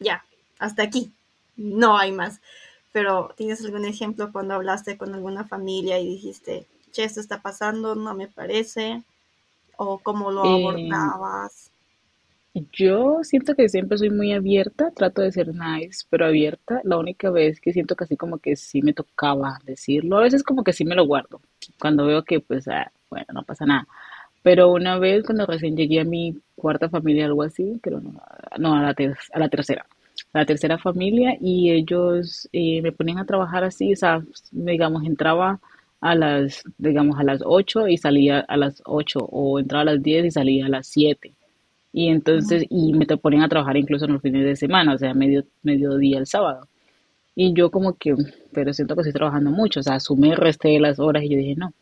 ya, 0.00 0.24
hasta 0.58 0.82
aquí, 0.82 1.12
no 1.56 1.98
hay 1.98 2.12
más. 2.12 2.40
Pero 2.92 3.34
¿tienes 3.36 3.64
algún 3.64 3.84
ejemplo 3.84 4.32
cuando 4.32 4.54
hablaste 4.54 4.96
con 4.98 5.14
alguna 5.14 5.44
familia 5.44 5.98
y 6.00 6.06
dijiste, 6.08 6.66
che, 6.92 7.04
esto 7.04 7.20
está 7.20 7.42
pasando, 7.42 7.94
no 7.94 8.14
me 8.14 8.28
parece? 8.28 9.02
¿O 9.78 9.98
cómo 10.00 10.30
lo 10.32 10.42
Eh, 10.42 10.50
abordabas? 10.50 11.70
yo 12.72 13.18
siento 13.22 13.54
que 13.54 13.68
siempre 13.68 13.98
soy 13.98 14.08
muy 14.10 14.32
abierta, 14.32 14.90
trato 14.92 15.20
de 15.22 15.30
ser 15.32 15.48
nice, 15.54 16.06
pero 16.08 16.24
abierta. 16.26 16.80
La 16.84 16.96
única 16.98 17.30
vez 17.30 17.60
que 17.60 17.72
siento 17.72 17.96
que 17.96 18.04
así 18.04 18.16
como 18.16 18.38
que 18.38 18.56
sí 18.56 18.80
me 18.82 18.94
tocaba 18.94 19.58
decirlo, 19.64 20.16
a 20.18 20.22
veces 20.22 20.42
como 20.42 20.64
que 20.64 20.72
sí 20.72 20.84
me 20.84 20.94
lo 20.94 21.06
guardo, 21.06 21.42
cuando 21.78 22.06
veo 22.06 22.24
que 22.24 22.40
pues, 22.40 22.66
ah, 22.68 22.90
bueno, 23.10 23.26
no 23.34 23.44
pasa 23.44 23.66
nada. 23.66 23.86
Pero 24.46 24.70
una 24.72 24.98
vez 24.98 25.24
cuando 25.24 25.46
recién 25.46 25.76
llegué 25.76 26.00
a 26.00 26.04
mi 26.04 26.36
cuarta 26.54 26.88
familia, 26.88 27.26
algo 27.26 27.42
así, 27.42 27.80
creo, 27.82 28.00
no, 28.00 28.12
no, 28.58 28.74
a 28.76 28.82
la, 28.82 28.94
ter- 28.94 29.16
a 29.32 29.38
la 29.40 29.48
tercera, 29.48 29.86
a 30.32 30.38
la 30.40 30.46
tercera 30.46 30.78
familia, 30.78 31.36
y 31.40 31.70
ellos 31.72 32.48
eh, 32.52 32.80
me 32.82 32.92
ponían 32.92 33.18
a 33.18 33.26
trabajar 33.26 33.64
así, 33.64 33.92
o 33.92 33.96
sea, 33.96 34.22
digamos, 34.52 35.04
entraba 35.04 35.60
a 36.00 36.14
las, 36.14 36.62
digamos, 36.78 37.18
a 37.18 37.24
las 37.24 37.40
8 37.44 37.88
y 37.88 37.96
salía 37.98 38.40
a 38.40 38.56
las 38.56 38.82
8 38.86 39.20
o 39.20 39.58
entraba 39.58 39.82
a 39.82 39.94
las 39.94 40.02
10 40.02 40.24
y 40.26 40.30
salía 40.30 40.66
a 40.66 40.68
las 40.68 40.86
siete 40.86 41.34
Y 41.92 42.08
entonces, 42.08 42.64
y 42.70 42.92
me 42.94 43.06
te 43.06 43.16
ponían 43.18 43.42
a 43.44 43.48
trabajar 43.50 43.76
incluso 43.78 44.06
en 44.06 44.14
los 44.14 44.22
fines 44.22 44.44
de 44.44 44.56
semana, 44.56 44.94
o 44.94 44.98
sea, 44.98 45.14
medio, 45.14 45.44
mediodía 45.62 46.18
el 46.18 46.26
sábado. 46.26 46.68
Y 47.36 47.54
yo 47.54 47.70
como 47.70 47.94
que, 47.96 48.16
pero 48.52 48.72
siento 48.74 48.94
que 48.96 49.02
estoy 49.02 49.12
trabajando 49.14 49.50
mucho, 49.50 49.80
o 49.80 49.82
sea, 49.84 50.00
sumé, 50.00 50.34
resté 50.36 50.80
las 50.80 50.98
horas 50.98 51.22
y 51.24 51.28
yo 51.30 51.38
dije, 51.38 51.54
no. 51.56 51.72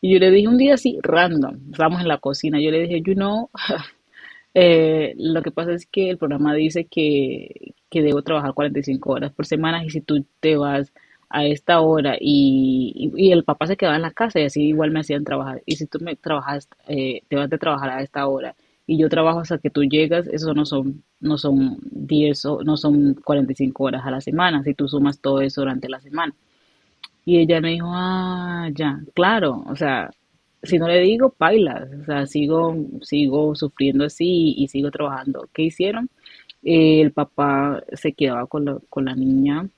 Y 0.00 0.12
yo 0.12 0.18
le 0.18 0.30
dije 0.30 0.48
un 0.48 0.58
día 0.58 0.74
así, 0.74 0.98
random, 1.02 1.58
estábamos 1.72 2.00
en 2.02 2.08
la 2.08 2.18
cocina, 2.18 2.60
yo 2.60 2.70
le 2.70 2.82
dije, 2.82 3.02
you 3.02 3.14
know, 3.14 3.50
eh, 4.54 5.14
lo 5.18 5.42
que 5.42 5.50
pasa 5.50 5.72
es 5.72 5.86
que 5.86 6.10
el 6.10 6.18
programa 6.18 6.54
dice 6.54 6.86
que, 6.86 7.74
que 7.90 8.02
debo 8.02 8.22
trabajar 8.22 8.54
45 8.54 9.10
horas 9.12 9.32
por 9.32 9.46
semana 9.46 9.84
y 9.84 9.90
si 9.90 10.00
tú 10.00 10.24
te 10.40 10.56
vas 10.56 10.92
a 11.28 11.44
esta 11.46 11.80
hora 11.80 12.16
y, 12.20 13.12
y, 13.16 13.32
el 13.32 13.44
papá 13.44 13.66
se 13.66 13.76
quedaba 13.76 13.96
en 13.96 14.02
la 14.02 14.12
casa 14.12 14.40
y 14.40 14.44
así 14.44 14.62
igual 14.62 14.90
me 14.92 15.00
hacían 15.00 15.24
trabajar. 15.24 15.62
Y 15.66 15.76
si 15.76 15.86
tú 15.86 15.98
me 16.00 16.16
trabajas, 16.16 16.68
eh, 16.88 17.22
te 17.28 17.36
vas 17.36 17.50
de 17.50 17.58
trabajar 17.58 17.90
a 17.90 18.02
esta 18.02 18.26
hora 18.28 18.54
y 18.86 18.98
yo 18.98 19.08
trabajo 19.08 19.40
hasta 19.40 19.58
que 19.58 19.70
tú 19.70 19.82
llegas, 19.84 20.28
eso 20.28 20.54
no 20.54 20.64
son, 20.64 21.02
no 21.20 21.38
son 21.38 21.78
10 21.90 22.44
o 22.46 22.62
no 22.62 22.76
son 22.76 23.14
45 23.14 23.84
horas 23.84 24.06
a 24.06 24.10
la 24.10 24.20
semana, 24.20 24.62
si 24.62 24.74
tú 24.74 24.88
sumas 24.88 25.20
todo 25.20 25.40
eso 25.40 25.62
durante 25.62 25.88
la 25.88 26.00
semana. 26.00 26.34
Y 27.26 27.38
ella 27.40 27.60
me 27.60 27.72
dijo, 27.72 27.88
ah, 27.90 28.70
ya, 28.74 29.00
claro, 29.14 29.64
o 29.68 29.76
sea, 29.76 30.10
si 30.62 30.78
no 30.78 30.88
le 30.88 31.00
digo, 31.00 31.30
pailas, 31.30 31.88
o 32.02 32.04
sea, 32.06 32.26
sigo, 32.26 32.76
sigo 33.02 33.54
sufriendo 33.56 34.04
así 34.06 34.54
y, 34.56 34.64
y 34.64 34.68
sigo 34.68 34.90
trabajando. 34.92 35.48
¿Qué 35.52 35.62
hicieron? 35.64 36.08
Eh, 36.64 37.00
el 37.02 37.12
papá 37.12 37.82
se 37.94 38.12
quedaba 38.14 38.46
con 38.46 38.64
la, 38.66 38.78
con 38.90 39.04
la 39.06 39.14
niña 39.16 39.68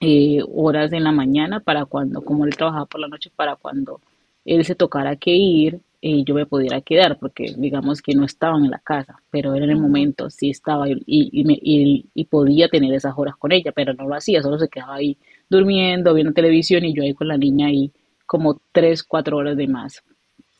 eh, 0.00 0.40
horas 0.54 0.92
en 0.92 1.04
la 1.04 1.12
mañana 1.12 1.60
para 1.60 1.86
cuando, 1.86 2.22
como 2.24 2.46
él 2.46 2.56
trabajaba 2.56 2.86
por 2.86 3.00
la 3.00 3.08
noche, 3.08 3.30
para 3.36 3.56
cuando 3.56 4.00
él 4.44 4.64
se 4.64 4.74
tocara 4.76 5.16
que 5.16 5.32
ir, 5.32 5.80
eh, 6.02 6.24
yo 6.24 6.34
me 6.34 6.46
pudiera 6.46 6.80
quedar, 6.82 7.18
porque 7.18 7.54
digamos 7.58 8.02
que 8.02 8.14
no 8.14 8.24
estaban 8.24 8.64
en 8.64 8.70
la 8.72 8.78
casa, 8.80 9.22
pero 9.30 9.54
él 9.54 9.64
en 9.64 9.70
el 9.70 9.76
momento 9.78 10.30
sí 10.30 10.50
estaba 10.50 10.88
y, 10.88 10.94
y, 11.06 11.30
y 11.40 11.44
me- 11.44 11.58
y- 11.62 12.06
y 12.14 12.24
podía 12.26 12.68
tener 12.68 12.92
esas 12.94 13.14
horas 13.16 13.36
con 13.36 13.52
ella, 13.52 13.72
pero 13.72 13.94
no 13.94 14.08
lo 14.08 14.14
hacía, 14.14 14.42
solo 14.42 14.58
se 14.58 14.68
quedaba 14.68 14.94
ahí 14.96 15.18
durmiendo, 15.50 16.14
viendo 16.14 16.32
televisión 16.32 16.84
y 16.84 16.94
yo 16.94 17.02
ahí 17.02 17.14
con 17.14 17.28
la 17.28 17.36
niña 17.38 17.66
ahí 17.68 17.92
como 18.26 18.60
tres, 18.72 19.02
cuatro 19.04 19.36
horas 19.38 19.56
de 19.56 19.66
más. 19.68 20.02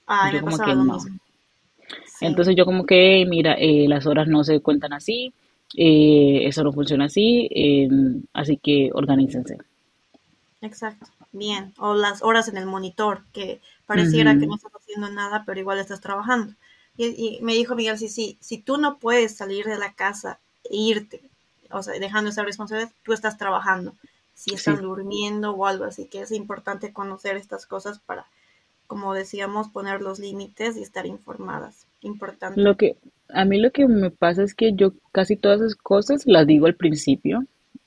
Ay, 0.07 0.35
Yo 0.35 0.41
como 0.41 0.59
que 0.59 0.75
no. 0.75 0.99
Sí, 2.05 2.27
Entonces 2.27 2.55
yo 2.57 2.65
como 2.65 2.85
que, 2.87 3.25
mira, 3.29 3.55
eh, 3.55 3.87
las 3.89 4.07
horas 4.07 4.29
no 4.29 4.45
se 4.45 4.61
cuentan 4.61 4.93
así, 4.93 5.33
eh, 5.77 6.43
eso 6.47 6.63
no 6.65 6.73
funciona 6.73 7.07
así, 7.07 7.49
eh, 7.51 7.89
así 8.35 8.59
que 8.59 8.91
organícense. 8.93 9.57
exacto. 10.61 11.07
Bien. 11.33 11.73
O 11.79 11.95
las 11.95 12.23
horas 12.23 12.49
en 12.49 12.57
el 12.57 12.67
monitor, 12.67 13.25
que 13.33 13.61
pareciera 13.87 14.39
que 14.39 14.47
no 14.47 14.57
estás 14.57 14.73
haciendo 14.75 15.09
nada, 15.11 15.45
pero 15.47 15.61
igual 15.61 15.79
estás 15.79 16.01
trabajando. 16.01 16.55
Y, 16.97 17.37
y 17.39 17.41
me 17.43 17.55
dijo 17.55 17.77
Miguel, 17.77 17.99
sí, 17.99 18.09
sí, 18.09 18.37
si 18.41 18.59
tú 18.59 18.77
no 18.79 18.99
puedes 18.99 19.37
salir 19.37 19.65
de 19.67 19.79
la 19.79 19.95
casa 19.95 20.41
e 20.65 20.77
irte, 20.77 21.23
o 21.71 21.83
sea, 21.83 21.95
dejando 22.01 22.31
esa 22.31 22.43
responsabilidad, 22.43 22.93
tú 23.05 23.13
estás 23.13 23.39
trabajando. 23.39 23.95
Si 24.41 24.55
están 24.55 24.77
Sí. 24.77 24.83
durmiendo 24.83 25.53
o 25.53 25.67
algo 25.67 25.85
así, 25.85 26.07
que 26.07 26.23
es 26.23 26.33
importante 26.33 26.95
conocer 26.95 27.37
estas 27.37 27.67
cosas 27.67 27.99
para, 27.99 28.25
como 28.87 29.13
decíamos, 29.13 29.69
poner 29.69 30.01
los 30.01 30.19
límites 30.19 30.79
y 30.79 30.83
estar 30.83 31.05
informadas. 31.05 31.87
Importante. 32.01 32.59
Lo 32.61 32.75
que, 32.77 32.97
a 33.29 33.45
mí 33.45 33.61
lo 33.61 33.71
que 33.71 33.87
me 33.87 34.11
pasa 34.11 34.43
es 34.43 34.55
que 34.55 34.73
yo 34.73 34.93
casi 35.13 35.37
todas 35.37 35.61
esas 35.61 35.75
cosas 35.75 36.23
las 36.27 36.47
digo 36.47 36.65
al 36.67 36.75
principio, 36.75 37.45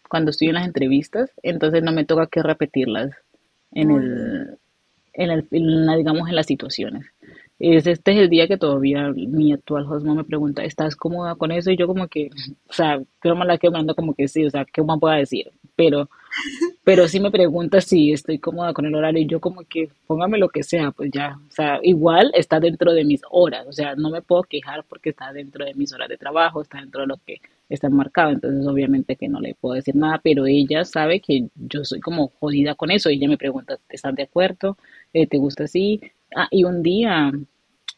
cuando 0.08 0.30
estoy 0.30 0.50
en 0.50 0.54
las 0.56 0.68
entrevistas, 0.68 1.32
entonces 1.42 1.82
no 1.82 1.92
me 1.92 2.06
toca 2.06 2.28
que 2.28 2.44
repetirlas 2.44 3.10
en 3.72 3.90
el, 3.90 4.60
en 5.14 5.32
el, 5.32 5.48
en 5.50 5.86
la, 5.88 5.96
digamos, 5.96 6.30
en 6.30 6.36
las 6.36 6.46
situaciones. 6.46 7.06
Es, 7.58 7.88
este 7.88 8.12
es 8.12 8.18
el 8.20 8.30
día 8.30 8.48
que 8.48 8.58
todavía 8.58 9.10
mi 9.16 9.54
actual 9.54 9.86
mom 9.88 10.18
me 10.18 10.24
pregunta, 10.24 10.64
¿estás 10.64 10.96
cómoda 10.96 11.34
con 11.36 11.52
eso? 11.52 11.72
Y 11.72 11.78
yo 11.78 11.88
como 11.88 12.08
que, 12.08 12.30
o 12.68 12.74
sea, 12.74 13.02
creo 13.20 13.36
me 13.36 13.46
la 13.46 13.58
quedo 13.58 13.72
mirando 13.72 13.96
como 13.96 14.14
que 14.14 14.28
sí, 14.28 14.46
o 14.46 14.50
sea, 14.52 14.66
¿qué 14.66 14.84
más 14.84 15.00
puedo 15.00 15.16
decir? 15.16 15.52
Pero 15.76 16.10
pero 16.84 17.08
sí 17.08 17.20
me 17.20 17.32
pregunta 17.32 17.82
si 17.82 18.12
estoy 18.12 18.40
cómoda 18.40 18.74
con 18.74 18.86
el 18.86 18.96
horario 18.96 19.22
y 19.22 19.28
yo 19.28 19.40
como 19.40 19.64
que 19.64 19.90
póngame 20.08 20.38
lo 20.38 20.50
que 20.50 20.64
sea, 20.64 20.92
pues 20.92 21.12
ya, 21.12 21.38
o 21.48 21.52
sea, 21.52 21.80
igual 21.84 22.32
está 22.36 22.60
dentro 22.60 22.94
de 22.94 23.06
mis 23.06 23.22
horas, 23.30 23.66
o 23.68 23.72
sea, 23.72 23.96
no 23.96 24.10
me 24.10 24.22
puedo 24.22 24.44
quejar 24.44 24.84
porque 24.88 25.12
está 25.12 25.32
dentro 25.34 25.66
de 25.66 25.74
mis 25.74 25.94
horas 25.94 26.10
de 26.10 26.18
trabajo, 26.18 26.62
está 26.62 26.80
dentro 26.80 27.02
de 27.02 27.08
lo 27.08 27.18
que 27.26 27.38
está 27.70 27.90
marcado, 27.90 28.32
entonces 28.32 28.68
obviamente 28.68 29.16
que 29.16 29.28
no 29.30 29.40
le 29.40 29.56
puedo 29.56 29.76
decir 29.76 29.96
nada, 29.96 30.20
pero 30.24 30.46
ella 30.46 30.84
sabe 30.86 31.20
que 31.22 31.48
yo 31.56 31.86
soy 31.86 32.00
como 32.00 32.28
jodida 32.40 32.76
con 32.76 32.92
eso, 32.92 33.10
ella 33.10 33.28
me 33.28 33.38
pregunta, 33.38 33.80
¿estás 33.90 34.16
de 34.16 34.24
acuerdo? 34.24 34.78
Eh, 35.14 35.28
¿te 35.28 35.38
gusta 35.38 35.66
así? 35.66 36.02
Ah, 36.36 36.48
y 36.52 36.64
un 36.66 36.84
día 36.84 37.32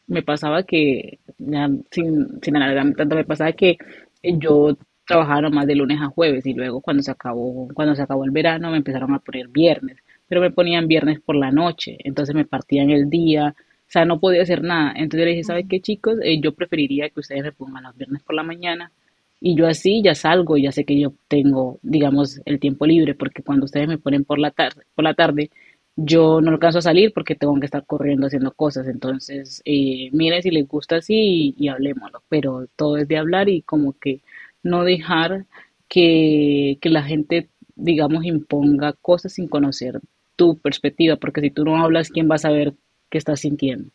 me 0.06 0.22
pasaba 0.22 0.62
que, 0.62 1.18
ya 1.38 1.68
sin, 1.90 2.40
sin 2.42 2.56
alargarme 2.56 2.94
tanto, 2.94 3.16
me 3.16 3.24
pasaba 3.24 3.52
que 3.52 3.78
yo 4.22 4.76
trabajaba 5.06 5.42
nomás 5.42 5.66
de 5.66 5.74
lunes 5.76 6.00
a 6.00 6.06
jueves 6.08 6.46
y 6.46 6.54
luego 6.54 6.80
cuando 6.80 7.02
se 7.02 7.10
acabó, 7.10 7.68
cuando 7.74 7.94
se 7.94 8.02
acabó 8.02 8.24
el 8.24 8.30
verano 8.30 8.70
me 8.70 8.78
empezaron 8.78 9.14
a 9.14 9.20
poner 9.20 9.48
viernes, 9.48 9.98
pero 10.28 10.40
me 10.40 10.50
ponían 10.50 10.88
viernes 10.88 11.20
por 11.20 11.36
la 11.36 11.50
noche, 11.52 11.96
entonces 12.04 12.34
me 12.34 12.44
partían 12.44 12.90
el 12.90 13.08
día, 13.10 13.54
o 13.58 13.90
sea, 13.90 14.04
no 14.04 14.18
podía 14.20 14.42
hacer 14.42 14.62
nada. 14.62 14.92
Entonces 14.96 15.24
le 15.26 15.30
dije, 15.32 15.44
¿sabes 15.44 15.66
qué 15.68 15.80
chicos? 15.80 16.18
Eh, 16.22 16.40
yo 16.40 16.54
preferiría 16.54 17.08
que 17.10 17.20
ustedes 17.20 17.42
me 17.44 17.52
pongan 17.52 17.84
los 17.84 17.96
viernes 17.96 18.22
por 18.22 18.34
la 18.34 18.42
mañana 18.42 18.92
y 19.40 19.54
yo 19.56 19.66
así 19.66 20.02
ya 20.02 20.14
salgo, 20.14 20.56
ya 20.56 20.72
sé 20.72 20.84
que 20.84 20.98
yo 20.98 21.12
tengo, 21.28 21.78
digamos, 21.82 22.40
el 22.46 22.58
tiempo 22.58 22.86
libre, 22.86 23.14
porque 23.14 23.42
cuando 23.42 23.66
ustedes 23.66 23.86
me 23.88 23.98
ponen 23.98 24.24
por 24.24 24.38
la 24.38 24.50
tarde, 24.50 24.82
por 24.94 25.04
la 25.04 25.14
tarde, 25.14 25.50
yo 25.96 26.40
no 26.40 26.50
alcanzo 26.50 26.78
a 26.78 26.82
salir 26.82 27.12
porque 27.14 27.34
tengo 27.36 27.58
que 27.60 27.66
estar 27.66 27.84
corriendo 27.86 28.26
haciendo 28.26 28.52
cosas. 28.52 28.88
Entonces, 28.88 29.62
eh, 29.64 30.10
miren 30.12 30.42
si 30.42 30.50
les 30.50 30.66
gusta 30.68 30.96
así 30.96 31.54
y, 31.58 31.64
y 31.64 31.68
hablemoslo. 31.68 32.22
Pero 32.28 32.66
todo 32.76 32.96
es 32.98 33.08
de 33.08 33.16
hablar 33.18 33.48
y 33.48 33.62
como 33.62 33.92
que 33.98 34.20
no 34.66 34.84
dejar 34.84 35.46
que, 35.88 36.78
que 36.82 36.90
la 36.90 37.02
gente, 37.04 37.50
digamos, 37.76 38.24
imponga 38.24 38.94
cosas 38.94 39.34
sin 39.34 39.48
conocer 39.48 40.00
tu 40.36 40.58
perspectiva, 40.58 41.16
porque 41.16 41.40
si 41.40 41.50
tú 41.50 41.64
no 41.64 41.78
hablas, 41.82 42.10
¿quién 42.10 42.30
va 42.30 42.36
a 42.36 42.38
saber 42.38 42.74
qué 43.10 43.18
estás 43.18 43.40
sintiendo? 43.40 43.90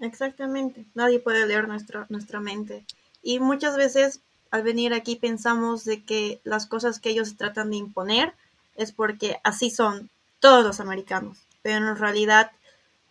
Exactamente. 0.00 0.86
Nadie 0.94 1.18
puede 1.20 1.46
leer 1.46 1.66
nuestra, 1.68 2.06
nuestra 2.08 2.40
mente. 2.40 2.84
Y 3.22 3.40
muchas 3.40 3.76
veces 3.76 4.20
al 4.50 4.62
venir 4.62 4.94
aquí 4.94 5.16
pensamos 5.16 5.84
de 5.84 6.04
que 6.04 6.40
las 6.44 6.66
cosas 6.66 7.00
que 7.00 7.10
ellos 7.10 7.36
tratan 7.36 7.70
de 7.70 7.76
imponer 7.78 8.34
es 8.76 8.92
porque 8.92 9.38
así 9.42 9.70
son 9.70 10.10
todos 10.40 10.64
los 10.64 10.78
americanos. 10.80 11.38
Pero 11.62 11.88
en 11.88 11.96
realidad, 11.96 12.52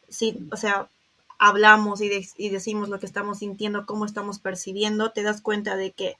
sí, 0.09 0.47
o 0.51 0.57
sea, 0.57 0.89
hablamos 1.39 2.01
y, 2.01 2.09
de- 2.09 2.27
y 2.37 2.49
decimos 2.49 2.89
lo 2.89 2.99
que 2.99 3.07
estamos 3.07 3.39
sintiendo, 3.39 3.85
cómo 3.85 4.05
estamos 4.05 4.39
percibiendo, 4.39 5.11
te 5.11 5.23
das 5.23 5.41
cuenta 5.41 5.75
de 5.77 5.91
que 5.91 6.17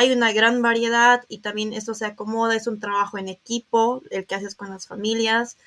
hay 0.00 0.12
una 0.12 0.32
gran 0.32 0.62
variedad 0.62 1.24
y 1.28 1.38
también 1.38 1.74
esto 1.74 1.92
se 1.92 2.06
acomoda, 2.06 2.56
es 2.56 2.66
un 2.66 2.80
trabajo 2.80 3.18
en 3.18 3.28
equipo, 3.28 4.02
el 4.10 4.24
que 4.26 4.34
haces 4.34 4.54
con 4.54 4.70
las 4.70 4.86
familias, 4.86 5.58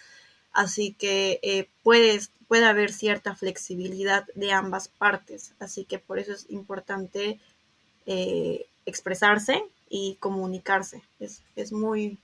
así 0.53 0.93
que 0.93 1.39
eh, 1.43 1.69
puedes, 1.83 2.31
puede 2.47 2.65
haber 2.65 2.91
cierta 2.91 3.35
flexibilidad 3.35 4.25
de 4.33 4.51
ambas 4.51 4.87
partes, 4.87 5.53
así 5.59 5.85
que 5.85 5.99
por 5.99 6.17
eso 6.17 6.33
es 6.33 6.47
importante 6.49 7.39
eh, 8.07 8.65
expresarse 8.87 9.63
y 9.89 10.15
comunicarse, 10.19 11.03
es, 11.19 11.43
es 11.55 11.71
muy, 11.71 12.17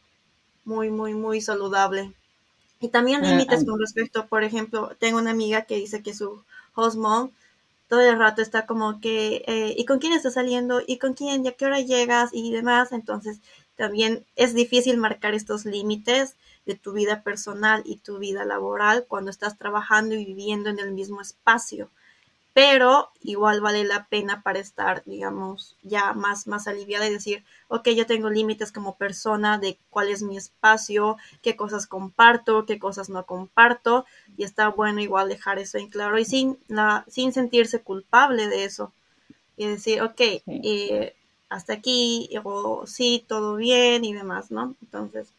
muy, 0.66 0.90
muy, 0.92 1.14
muy 1.14 1.42
saludable. 1.42 2.14
Y 2.82 2.90
también 2.90 3.26
Ah, 3.26 3.30
límites 3.32 3.66
con 3.66 3.80
respecto, 3.80 4.28
por 4.28 4.44
ejemplo, 4.44 4.96
tengo 5.00 5.20
una 5.20 5.32
amiga 5.32 5.64
que 5.64 5.76
dice 5.78 6.04
que 6.04 6.14
su 6.14 6.44
host 6.76 6.98
mom 6.98 7.32
todo 7.90 8.02
el 8.02 8.20
rato 8.20 8.42
está 8.42 8.68
como 8.68 9.02
que, 9.02 9.44
eh, 9.48 9.74
¿y 9.76 9.86
con 9.86 10.00
quién 10.00 10.14
estás 10.14 10.36
saliendo? 10.36 10.82
¿Y 10.86 11.00
con 11.00 11.16
quién? 11.16 11.44
¿Y 11.44 11.50
a 11.50 11.54
qué 11.54 11.66
hora 11.66 11.80
llegas? 11.82 12.30
Y 12.34 12.52
demás. 12.52 12.92
Entonces, 12.92 13.42
también 13.76 14.26
es 14.36 14.54
difícil 14.54 14.98
marcar 14.98 15.34
estos 15.34 15.66
límites 15.66 16.38
de 16.66 16.76
tu 16.76 16.94
vida 16.94 17.24
personal 17.24 17.82
y 17.86 17.98
tu 17.98 18.20
vida 18.20 18.46
laboral 18.46 19.06
cuando 19.08 19.32
estás 19.32 19.58
trabajando 19.58 20.14
y 20.16 20.24
viviendo 20.24 20.70
en 20.70 20.80
el 20.80 20.92
mismo 20.92 21.20
espacio 21.20 21.90
pero 22.60 23.08
igual 23.24 23.62
vale 23.62 23.86
la 23.86 24.08
pena 24.08 24.42
para 24.44 24.60
estar, 24.60 25.02
digamos, 25.06 25.78
ya 25.82 26.12
más, 26.12 26.46
más 26.46 26.68
aliviada 26.68 27.08
y 27.08 27.14
decir, 27.14 27.46
ok, 27.70 27.88
yo 27.92 28.06
tengo 28.06 28.30
límites 28.30 28.74
como 28.74 28.98
persona 28.98 29.58
de 29.58 29.78
cuál 29.90 30.10
es 30.10 30.24
mi 30.24 30.36
espacio, 30.36 31.16
qué 31.42 31.56
cosas 31.56 31.88
comparto, 31.88 32.66
qué 32.66 32.78
cosas 32.78 33.10
no 33.10 33.26
comparto, 33.26 34.06
y 34.36 34.44
está 34.44 34.68
bueno 34.68 35.00
igual 35.00 35.30
dejar 35.30 35.58
eso 35.58 35.78
en 35.78 35.88
claro 35.88 36.20
y 36.20 36.26
sin, 36.26 36.58
la, 36.68 37.06
sin 37.08 37.32
sentirse 37.32 37.80
culpable 37.80 38.50
de 38.50 38.66
eso. 38.66 38.92
Y 39.56 39.66
decir, 39.66 40.02
ok, 40.02 40.20
eh, 40.20 41.14
hasta 41.48 41.72
aquí, 41.72 42.30
o 42.44 42.86
sí, 42.86 43.24
todo 43.26 43.56
bien 43.56 44.04
y 44.04 44.12
demás, 44.12 44.52
¿no? 44.52 44.76
Entonces. 44.82 45.32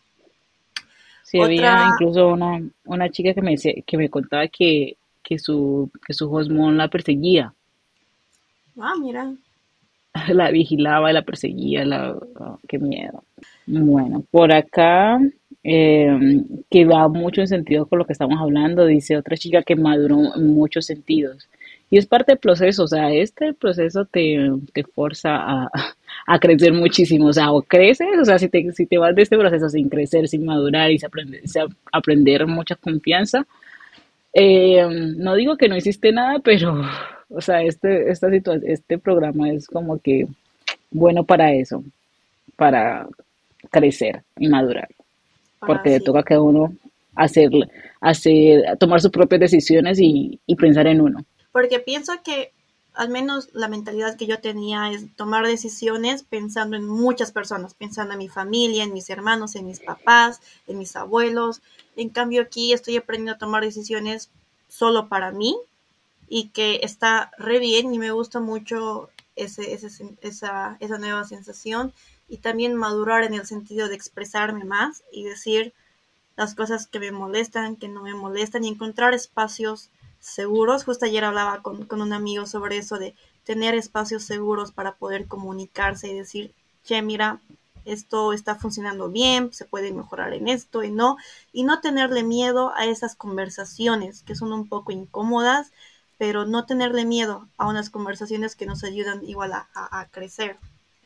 Sí, 1.25 1.39
había 1.39 1.87
incluso 1.93 2.29
una, 2.29 2.63
una 2.87 3.11
chica 3.11 3.35
que 3.35 3.43
me, 3.43 3.57
que 3.59 3.97
me 3.99 4.09
contaba 4.09 4.49
que 4.49 4.97
que 5.31 5.39
su, 5.39 5.89
que 6.05 6.13
su 6.13 6.29
Hosmón 6.29 6.77
la 6.77 6.89
perseguía. 6.89 7.55
Ah, 8.77 8.95
mira. 9.01 9.33
La 10.29 10.51
vigilaba 10.51 11.09
y 11.09 11.15
la 11.15 11.23
perseguía, 11.23 11.85
la, 11.85 12.11
oh, 12.11 12.59
qué 12.67 12.81
miedo. 12.81 13.23
Bueno, 13.65 14.25
por 14.33 14.53
acá, 14.53 15.21
eh, 15.63 16.43
que 16.69 16.85
va 16.85 17.07
mucho 17.07 17.43
en 17.43 17.47
sentido 17.47 17.87
con 17.87 18.01
lo 18.01 18.05
que 18.05 18.13
estamos 18.13 18.41
hablando, 18.41 18.87
dice 18.87 19.17
otra 19.17 19.37
chica 19.37 19.63
que 19.63 19.77
maduró 19.77 20.35
en 20.35 20.49
muchos 20.49 20.87
sentidos. 20.87 21.49
Y 21.91 21.99
es 21.99 22.07
parte 22.07 22.33
del 22.33 22.41
proceso, 22.41 22.83
o 22.83 22.89
sea, 22.89 23.13
este 23.13 23.55
proceso 23.55 24.05
te, 24.05 24.51
te 24.73 24.83
forza 24.83 25.31
a, 25.37 25.71
a 26.27 26.39
crecer 26.41 26.73
muchísimo, 26.73 27.27
o 27.27 27.33
sea, 27.33 27.53
o 27.53 27.63
creces, 27.63 28.19
o 28.21 28.25
sea, 28.25 28.37
si 28.37 28.49
te, 28.49 28.73
si 28.73 28.87
te 28.87 28.99
vas 28.99 29.15
de 29.15 29.23
este 29.23 29.39
proceso 29.39 29.69
sin 29.69 29.89
crecer, 29.89 30.27
sin 30.27 30.45
madurar 30.45 30.91
y 30.91 30.99
sin 30.99 31.07
aprender, 31.07 31.49
sin 31.49 31.63
aprender 31.93 32.49
mucha 32.49 32.75
confianza, 32.75 33.47
eh, 34.33 34.87
no 35.17 35.35
digo 35.35 35.57
que 35.57 35.69
no 35.69 35.77
hiciste 35.77 36.13
nada, 36.13 36.39
pero, 36.41 36.83
o 37.29 37.41
sea, 37.41 37.63
este, 37.63 38.11
esta 38.11 38.31
situación, 38.31 38.71
este 38.71 38.99
programa 38.99 39.51
es 39.51 39.67
como 39.67 39.99
que 39.99 40.27
bueno 40.91 41.25
para 41.25 41.53
eso, 41.53 41.83
para 42.57 43.07
crecer 43.71 44.23
y 44.39 44.49
madurar, 44.49 44.89
porque 45.61 45.91
le 45.91 46.01
toca 46.01 46.21
a 46.21 46.25
cada 46.25 46.43
uno 46.43 46.73
hacer, 47.15 47.51
hacer, 48.01 48.77
tomar 48.79 49.01
sus 49.01 49.11
propias 49.11 49.41
decisiones 49.41 49.99
y, 50.01 50.39
y 50.47 50.57
pensar 50.57 50.87
en 50.87 51.01
uno. 51.01 51.25
Porque 51.53 51.81
pienso 51.81 52.13
que 52.25 52.53
al 52.95 53.09
menos 53.09 53.49
la 53.53 53.69
mentalidad 53.69 54.17
que 54.17 54.27
yo 54.27 54.41
tenía 54.41 54.91
es 54.91 55.15
tomar 55.17 55.47
decisiones 55.47 56.23
pensando 56.23 56.77
en 56.77 56.87
muchas 56.87 57.33
personas, 57.33 57.75
pensando 57.75 58.13
en 58.13 58.19
mi 58.19 58.29
familia, 58.29 58.85
en 58.85 58.93
mis 58.93 59.11
hermanos, 59.11 59.55
en 59.55 59.67
mis 59.67 59.81
papás, 59.81 60.41
en 60.67 60.79
mis 60.79 60.97
abuelos. 60.97 61.63
En 61.97 62.09
cambio 62.09 62.43
aquí 62.43 62.73
estoy 62.73 62.97
aprendiendo 62.97 63.33
a 63.33 63.39
tomar 63.39 63.63
decisiones 63.63 64.31
solo 64.69 65.09
para 65.09 65.31
mí 65.31 65.57
y 66.29 66.49
que 66.49 66.81
está 66.83 67.31
re 67.39 67.59
bien 67.59 67.93
y 67.93 67.99
me 67.99 68.13
gusta 68.13 68.41
mucho 68.41 69.11
ese, 69.37 69.73
esa, 69.73 70.77
esa 70.81 70.99
nueva 70.99 71.25
sensación 71.25 71.93
y 72.29 72.39
también 72.39 72.75
madurar 72.75 73.25
en 73.25 73.35
el 73.35 73.47
sentido 73.47 73.89
de 73.89 73.97
expresarme 73.97 74.65
más 74.65 75.03
y 75.13 75.25
decir 75.25 75.75
las 76.37 76.55
cosas 76.55 76.87
que 76.87 77.01
me 77.01 77.13
molestan, 77.13 77.77
que 77.77 77.89
no 77.89 78.03
me 78.03 78.15
molestan 78.15 78.65
y 78.65 78.69
encontrar 78.69 79.15
espacios 79.15 79.91
seguros. 80.21 80.85
Justo 80.85 81.07
ayer 81.07 81.25
hablaba 81.25 81.63
con, 81.63 81.89
un 81.91 82.13
amigo 82.13 82.47
sobre 82.47 82.77
eso 82.77 82.99
de 82.99 83.15
tener 83.45 83.75
espacios 83.75 84.23
seguros 84.23 84.71
para 84.71 84.95
poder 84.95 85.27
comunicarse 85.27 86.09
y 86.09 86.15
decir, 86.15 86.55
che, 86.85 87.03
mira, 87.03 87.41
esto 87.85 88.33
está 88.33 88.55
funcionando 88.55 89.09
bien, 89.09 89.53
se 89.53 89.65
puede 89.65 89.93
mejorar 89.93 90.35
en 90.35 90.49
esto 90.49 90.85
y 90.85 90.91
no, 90.91 91.17
y 91.53 91.65
no 91.65 91.81
tenerle 91.81 92.23
miedo 92.23 92.73
a 92.77 92.85
esas 92.85 93.17
conversaciones 93.17 94.23
que 94.23 94.35
son 94.37 94.53
un 94.53 94.69
poco 94.69 94.93
incómodas, 94.93 95.73
pero 96.19 96.45
no 96.45 96.67
tenerle 96.67 97.07
miedo 97.07 97.49
a 97.57 97.67
unas 97.67 97.89
conversaciones 97.89 98.55
que 98.55 98.67
nos 98.67 98.85
ayudan 98.85 99.25
igual 99.27 99.53
a, 99.55 100.09
crecer. 100.11 100.59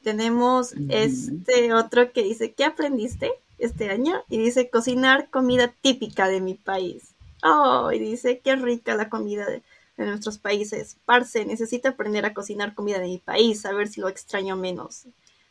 Tenemos 0.03 0.75
este 0.89 1.73
otro 1.73 2.13
que 2.13 2.25
dice, 2.25 2.53
¿qué 2.53 2.65
aprendiste 2.65 3.33
este 3.59 3.91
año? 3.91 4.23
Y 4.29 4.39
dice, 4.39 4.69
cocinar 4.69 5.31
comida 5.31 5.73
típica 5.81 6.27
de 6.27 6.41
mi 6.41 6.55
país. 6.55 7.14
Oh, 7.47 7.93
y 7.93 7.99
dice, 7.99 8.41
qué 8.43 8.57
rica 8.57 8.95
la 8.95 9.11
comida 9.11 9.45
de, 9.47 9.61
nuestros 9.99 10.39
países. 10.39 10.97
Parce, 11.05 11.45
necesito 11.45 11.91
aprender 11.91 12.25
a 12.25 12.33
cocinar 12.33 12.75
comida 12.75 12.99
de 12.99 13.07
mi 13.07 13.19
país, 13.19 13.67
a 13.67 13.75
ver 13.75 13.89
si 13.89 14.01
lo 14.01 14.09
extraño 14.09 14.57
menos. 14.57 15.07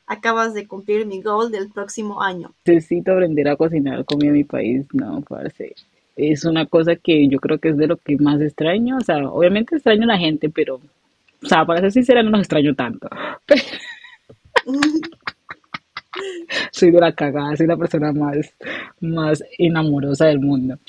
Acabas 0.07 0.55
de 0.55 0.67
cumplir 0.67 1.05
mi 1.05 1.21
goal 1.21 1.51
del 1.51 1.69
próximo 1.69 2.23
año. 2.23 2.51
Necesito 2.65 3.11
aprender 3.11 3.47
a 3.47 3.55
cocinar 3.55 4.03
comida 4.05 4.31
de 4.31 4.37
mi 4.37 4.43
país, 4.43 4.87
no, 4.91 5.21
parce. 5.21 5.75
Es 6.15 6.45
una 6.45 6.65
cosa 6.65 6.95
que 6.95 7.27
yo 7.27 7.39
creo 7.39 7.59
que 7.59 7.69
es 7.69 7.77
de 7.77 7.87
lo 7.87 7.97
que 7.97 8.17
más 8.17 8.41
extraño. 8.41 8.97
O 8.97 9.01
sea, 9.01 9.17
obviamente 9.29 9.75
extraño 9.75 10.03
a 10.03 10.07
la 10.07 10.17
gente, 10.17 10.49
pero, 10.49 10.81
o 11.43 11.45
sea, 11.45 11.63
para 11.63 11.81
ser 11.81 11.91
sincera, 11.91 12.23
no 12.23 12.31
los 12.31 12.41
extraño 12.41 12.73
tanto. 12.73 13.07
soy 16.71 16.91
de 16.91 16.99
la 16.99 17.13
cagada, 17.13 17.55
soy 17.55 17.67
la 17.67 17.77
persona 17.77 18.11
más, 18.11 18.51
más 18.99 19.43
enamorosa 19.59 20.25
del 20.25 20.39
mundo 20.39 20.79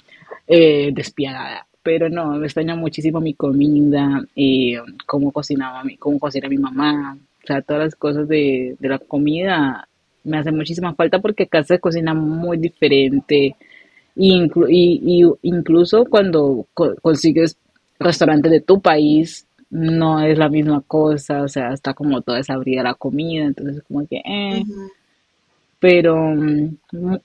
eh, 0.46 0.90
despiadada. 0.92 1.66
Pero 1.82 2.08
no, 2.08 2.30
me 2.32 2.46
extraña 2.46 2.76
muchísimo 2.76 3.20
mi 3.20 3.34
comida, 3.34 4.24
eh, 4.34 4.78
cómo 5.06 5.32
cocinaba 5.32 5.84
mi, 5.84 5.96
cómo 5.96 6.18
cocina 6.18 6.48
mi 6.48 6.58
mamá, 6.58 7.16
o 7.42 7.46
sea, 7.46 7.60
todas 7.62 7.84
las 7.84 7.94
cosas 7.94 8.26
de, 8.26 8.76
de 8.78 8.88
la 8.88 8.98
comida 8.98 9.86
me 10.24 10.38
hacen 10.38 10.56
muchísima 10.56 10.94
falta 10.94 11.20
porque 11.20 11.44
acá 11.44 11.62
se 11.62 11.78
cocina 11.78 12.14
muy 12.14 12.56
diferente. 12.56 13.56
y, 14.16 15.22
incluso 15.42 16.04
cuando 16.06 16.66
consigues 17.02 17.58
restaurantes 17.98 18.50
de 18.50 18.60
tu 18.60 18.80
país, 18.80 19.46
no 19.70 20.20
es 20.22 20.38
la 20.38 20.48
misma 20.48 20.82
cosa, 20.82 21.42
o 21.42 21.48
sea, 21.48 21.72
está 21.72 21.94
como 21.94 22.22
toda 22.22 22.38
desabrida 22.38 22.82
la 22.82 22.94
comida, 22.94 23.44
entonces 23.44 23.82
como 23.88 24.06
que, 24.06 24.18
eh, 24.24 24.64
pero 25.84 26.16
mm, 26.16 26.78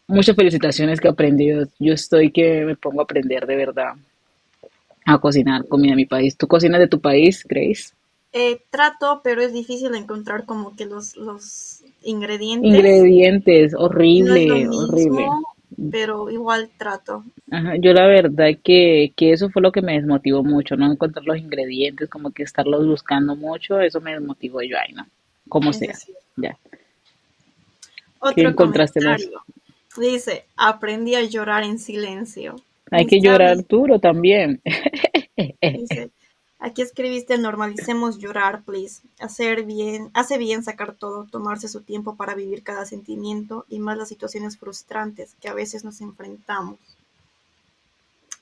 muchas 0.08 0.36
felicitaciones 0.36 1.00
que 1.00 1.08
he 1.08 1.12
aprendido. 1.12 1.66
Yo 1.80 1.94
estoy 1.94 2.30
que 2.30 2.66
me 2.66 2.76
pongo 2.76 3.00
a 3.00 3.04
aprender 3.06 3.48
de 3.48 3.56
verdad 3.56 3.94
a 5.06 5.18
cocinar 5.18 5.66
comida 5.66 5.92
de 5.92 5.96
mi 5.96 6.06
país. 6.06 6.36
¿Tú 6.36 6.46
cocinas 6.46 6.82
de 6.82 6.90
tu 6.90 7.00
país, 7.00 7.46
Grace? 7.48 7.94
Eh, 8.34 8.60
trato, 8.70 9.22
pero 9.24 9.42
es 9.42 9.54
difícil 9.54 9.96
encontrar 9.96 10.46
como 10.46 10.76
que 10.76 10.86
los, 10.86 11.16
los 11.16 11.86
ingredientes. 12.04 12.70
Ingredientes, 12.70 13.74
horrible, 13.78 14.68
horrible. 14.68 15.30
Pero 15.90 16.30
igual 16.30 16.70
trato. 16.78 17.24
Ajá, 17.50 17.78
yo 17.78 17.94
la 17.94 18.08
verdad 18.08 18.50
que, 18.62 19.14
que 19.16 19.32
eso 19.32 19.50
fue 19.50 19.62
lo 19.62 19.72
que 19.72 19.82
me 19.82 19.94
desmotivó 19.94 20.44
mucho, 20.44 20.76
no 20.76 20.92
encontrar 20.92 21.24
los 21.24 21.38
ingredientes, 21.38 22.10
como 22.10 22.32
que 22.32 22.44
estarlos 22.44 22.86
buscando 22.86 23.38
mucho, 23.38 23.80
eso 23.80 24.02
me 24.02 24.12
desmotivó 24.12 24.62
yo, 24.64 24.76
ay 24.86 24.94
no, 24.94 25.08
como 25.48 25.72
sea, 25.72 25.96
ya. 26.36 26.58
Otro 28.20 28.56
comentario. 28.56 29.42
Dice, 29.98 30.46
aprendí 30.56 31.16
a 31.16 31.24
llorar 31.24 31.64
en 31.64 31.80
silencio. 31.80 32.56
Hay 32.92 33.06
que 33.06 33.20
llorar 33.20 33.66
duro 33.68 34.00
también. 34.00 34.62
Dice, 35.62 36.10
aquí 36.60 36.82
escribiste, 36.82 37.38
normalicemos 37.38 38.18
llorar, 38.18 38.64
please. 38.64 39.02
Hacer 39.20 39.64
bien, 39.64 40.10
hace 40.14 40.38
bien 40.38 40.64
sacar 40.64 40.94
todo, 40.94 41.26
tomarse 41.26 41.68
su 41.68 41.82
tiempo 41.82 42.16
para 42.16 42.36
vivir 42.36 42.64
cada 42.64 42.86
sentimiento 42.86 43.66
y 43.70 43.80
más 43.80 43.98
las 43.98 44.10
situaciones 44.10 44.58
frustrantes 44.58 45.36
que 45.42 45.50
a 45.50 45.54
veces 45.54 45.84
nos 45.84 46.02
enfrentamos. 46.02 46.78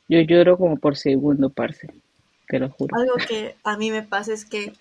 Yo 0.09 0.21
lloro 0.21 0.57
como 0.57 0.77
por 0.77 0.95
segundo, 0.95 1.49
parce, 1.49 1.89
te 2.47 2.59
lo 2.59 2.69
juro. 2.69 2.95
Algo 2.97 3.15
que 3.27 3.55
a 3.63 3.77
mí 3.77 3.91
me 3.91 4.03
pasa 4.03 4.33
es 4.33 4.45
que 4.45 4.73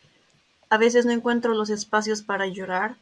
a 0.70 0.78
veces 0.78 1.04
no 1.06 1.12
encuentro 1.12 1.54
los 1.54 1.70
espacios 1.70 2.22
para 2.22 2.46
llorar 2.46 2.96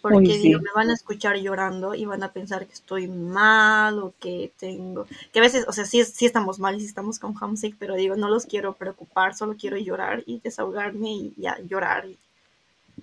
porque 0.00 0.38
digo, 0.38 0.60
me 0.60 0.70
van 0.74 0.90
a 0.90 0.94
escuchar 0.94 1.36
llorando 1.36 1.94
y 1.94 2.04
van 2.04 2.22
a 2.22 2.32
pensar 2.32 2.66
que 2.66 2.72
estoy 2.72 3.08
mal 3.08 3.98
o 3.98 4.14
que 4.20 4.52
tengo, 4.58 5.06
que 5.32 5.38
a 5.38 5.42
veces, 5.42 5.66
o 5.68 5.72
sea, 5.72 5.84
sí, 5.84 6.02
sí 6.04 6.26
estamos 6.26 6.58
mal 6.58 6.76
y 6.76 6.80
sí 6.80 6.86
estamos 6.86 7.18
con 7.18 7.34
homesick, 7.40 7.76
pero 7.78 7.94
digo, 7.94 8.16
no 8.16 8.28
los 8.28 8.46
quiero 8.46 8.74
preocupar, 8.74 9.34
solo 9.34 9.56
quiero 9.58 9.76
llorar 9.76 10.22
y 10.26 10.40
desahogarme 10.40 11.10
y 11.10 11.34
ya 11.36 11.58
llorar. 11.68 12.06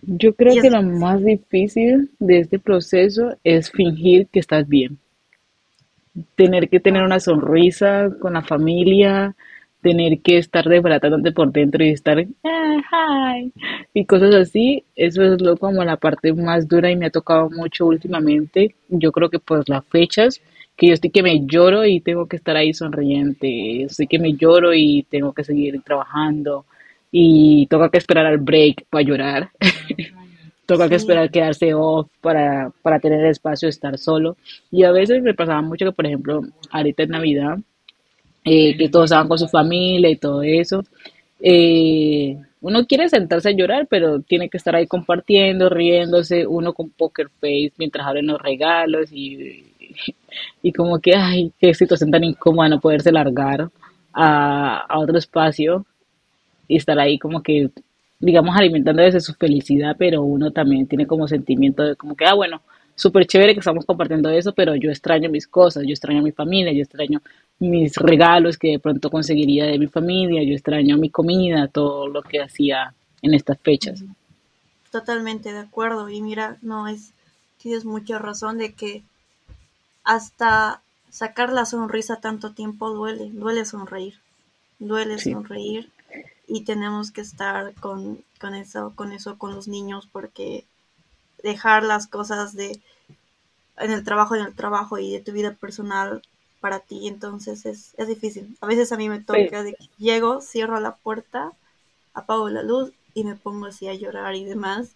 Yo 0.01 0.33
creo 0.33 0.61
que 0.61 0.69
lo 0.69 0.83
más 0.83 1.23
difícil 1.23 2.11
de 2.19 2.39
este 2.39 2.59
proceso 2.59 3.37
es 3.43 3.71
fingir 3.71 4.27
que 4.27 4.39
estás 4.39 4.67
bien. 4.67 4.97
Tener 6.35 6.69
que 6.69 6.79
tener 6.79 7.03
una 7.03 7.19
sonrisa 7.19 8.09
con 8.21 8.33
la 8.33 8.41
familia, 8.41 9.35
tener 9.85 10.19
que 10.21 10.39
estar 10.39 10.67
desbaratándote 10.67 11.31
por 11.31 11.51
dentro 11.51 11.83
y 11.85 11.89
estar 11.89 12.17
ah, 12.43 13.35
y 13.93 14.05
cosas 14.05 14.33
así, 14.33 14.83
eso 14.95 15.21
es 15.21 15.39
lo 15.39 15.57
como 15.57 15.83
la 15.83 15.97
parte 15.97 16.33
más 16.33 16.67
dura 16.67 16.89
y 16.89 16.95
me 16.95 17.05
ha 17.05 17.11
tocado 17.11 17.51
mucho 17.51 17.85
últimamente. 17.85 18.73
Yo 18.89 19.11
creo 19.11 19.29
que 19.29 19.37
pues 19.37 19.69
las 19.69 19.85
fechas, 19.85 20.41
que 20.75 20.87
yo 20.87 20.93
estoy 20.95 21.11
que 21.11 21.21
me 21.21 21.45
lloro 21.45 21.85
y 21.85 21.99
tengo 21.99 22.25
que 22.25 22.37
estar 22.37 22.57
ahí 22.57 22.73
sonriente, 22.73 23.83
estoy 23.83 24.07
que 24.07 24.17
me 24.17 24.33
lloro 24.33 24.73
y 24.73 25.03
tengo 25.03 25.33
que 25.33 25.43
seguir 25.43 25.79
trabajando 25.83 26.65
y 27.11 27.67
toca 27.67 27.89
que 27.89 27.99
esperar 27.99 28.25
al 28.25 28.39
break 28.39 28.85
para 28.89 29.03
llorar. 29.03 29.49
toca 30.65 30.89
que 30.89 30.95
esperar 30.95 31.29
quedarse 31.29 31.75
off 31.75 32.07
para, 32.21 32.71
para 32.81 32.99
tener 32.99 33.23
espacio 33.27 33.67
de 33.67 33.69
estar 33.69 33.99
solo. 33.99 34.35
Y 34.71 34.83
a 34.83 34.91
veces 34.91 35.21
me 35.21 35.35
pasaba 35.35 35.61
mucho 35.61 35.85
que, 35.85 35.91
por 35.91 36.07
ejemplo, 36.07 36.41
ahorita 36.71 37.03
en 37.03 37.09
Navidad, 37.09 37.57
eh, 38.45 38.77
que 38.77 38.89
todos 38.89 39.05
estaban 39.05 39.27
con 39.27 39.39
su 39.39 39.47
familia 39.47 40.09
y 40.09 40.17
todo 40.17 40.43
eso. 40.43 40.83
Eh, 41.41 42.37
uno 42.61 42.85
quiere 42.87 43.09
sentarse 43.09 43.49
a 43.49 43.51
llorar, 43.51 43.87
pero 43.89 44.21
tiene 44.21 44.49
que 44.49 44.57
estar 44.57 44.75
ahí 44.75 44.87
compartiendo, 44.87 45.69
riéndose, 45.69 46.47
uno 46.47 46.73
con 46.73 46.89
poker 46.89 47.29
face 47.39 47.73
mientras 47.77 48.07
abren 48.07 48.27
los 48.27 48.41
regalos 48.41 49.11
y, 49.11 49.65
y 50.63 50.71
como 50.71 50.99
que, 50.99 51.15
ay, 51.15 51.51
qué 51.59 51.73
situación 51.73 52.11
tan 52.11 52.23
incómoda 52.23 52.69
no 52.69 52.79
poderse 52.79 53.11
largar 53.11 53.69
a, 54.13 54.79
a 54.87 54.99
otro 54.99 55.17
espacio 55.17 55.85
y 56.67 56.77
estar 56.77 56.99
ahí 56.99 57.19
como 57.19 57.41
que, 57.43 57.69
digamos, 58.19 58.55
alimentando 58.55 59.03
desde 59.03 59.19
su 59.21 59.33
felicidad, 59.33 59.95
pero 59.97 60.23
uno 60.23 60.51
también 60.51 60.87
tiene 60.87 61.05
como 61.07 61.27
sentimiento 61.27 61.83
de 61.83 61.95
como 61.95 62.15
que, 62.15 62.25
ah, 62.25 62.33
bueno, 62.33 62.61
súper 62.95 63.27
chévere 63.27 63.53
que 63.53 63.59
estamos 63.59 63.85
compartiendo 63.85 64.29
eso, 64.29 64.53
pero 64.53 64.75
yo 64.75 64.89
extraño 64.89 65.29
mis 65.29 65.47
cosas, 65.47 65.83
yo 65.83 65.91
extraño 65.91 66.19
a 66.19 66.23
mi 66.23 66.31
familia, 66.31 66.71
yo 66.73 66.81
extraño 66.81 67.21
mis 67.59 67.95
regalos 67.95 68.57
que 68.57 68.71
de 68.71 68.79
pronto 68.79 69.09
conseguiría 69.09 69.65
de 69.65 69.79
mi 69.79 69.87
familia, 69.87 70.43
yo 70.43 70.53
extraño 70.53 70.97
mi 70.97 71.09
comida, 71.09 71.67
todo 71.67 72.07
lo 72.07 72.21
que 72.21 72.41
hacía 72.41 72.93
en 73.21 73.33
estas 73.33 73.59
fechas. 73.59 74.03
Totalmente 74.91 75.51
de 75.51 75.59
acuerdo. 75.59 76.09
Y 76.09 76.21
mira, 76.21 76.57
no 76.61 76.87
es, 76.87 77.11
tienes 77.57 77.85
mucha 77.85 78.19
razón 78.19 78.57
de 78.57 78.73
que 78.73 79.03
hasta 80.03 80.81
sacar 81.09 81.51
la 81.51 81.65
sonrisa 81.65 82.17
tanto 82.17 82.51
tiempo 82.51 82.91
duele, 82.91 83.29
duele 83.31 83.65
sonreír, 83.65 84.15
duele 84.79 85.17
sonreír 85.17 85.89
y 86.47 86.65
tenemos 86.65 87.11
que 87.11 87.21
estar 87.21 87.73
con, 87.75 88.23
con 88.39 88.53
eso, 88.53 88.93
con 88.95 89.11
eso, 89.11 89.37
con 89.37 89.55
los 89.55 89.67
niños 89.67 90.07
porque 90.11 90.65
dejar 91.41 91.83
las 91.83 92.07
cosas 92.07 92.55
de 92.55 92.79
en 93.77 93.91
el 93.91 94.03
trabajo, 94.03 94.35
en 94.35 94.45
el 94.45 94.55
trabajo 94.55 94.97
y 94.97 95.11
de 95.11 95.19
tu 95.19 95.31
vida 95.31 95.53
personal 95.53 96.21
para 96.59 96.79
ti, 96.79 97.07
entonces 97.07 97.65
es, 97.65 97.93
es 97.97 98.07
difícil. 98.07 98.57
A 98.61 98.67
veces 98.67 98.91
a 98.91 98.97
mí 98.97 99.09
me 99.09 99.19
toca 99.19 99.63
de 99.63 99.73
que 99.73 99.87
llego, 99.97 100.41
cierro 100.41 100.79
la 100.79 100.95
puerta, 100.95 101.51
apago 102.13 102.49
la 102.49 102.63
luz 102.63 102.91
y 103.13 103.23
me 103.23 103.35
pongo 103.35 103.67
así 103.67 103.87
a 103.87 103.93
llorar 103.93 104.35
y 104.35 104.45
demás. 104.45 104.95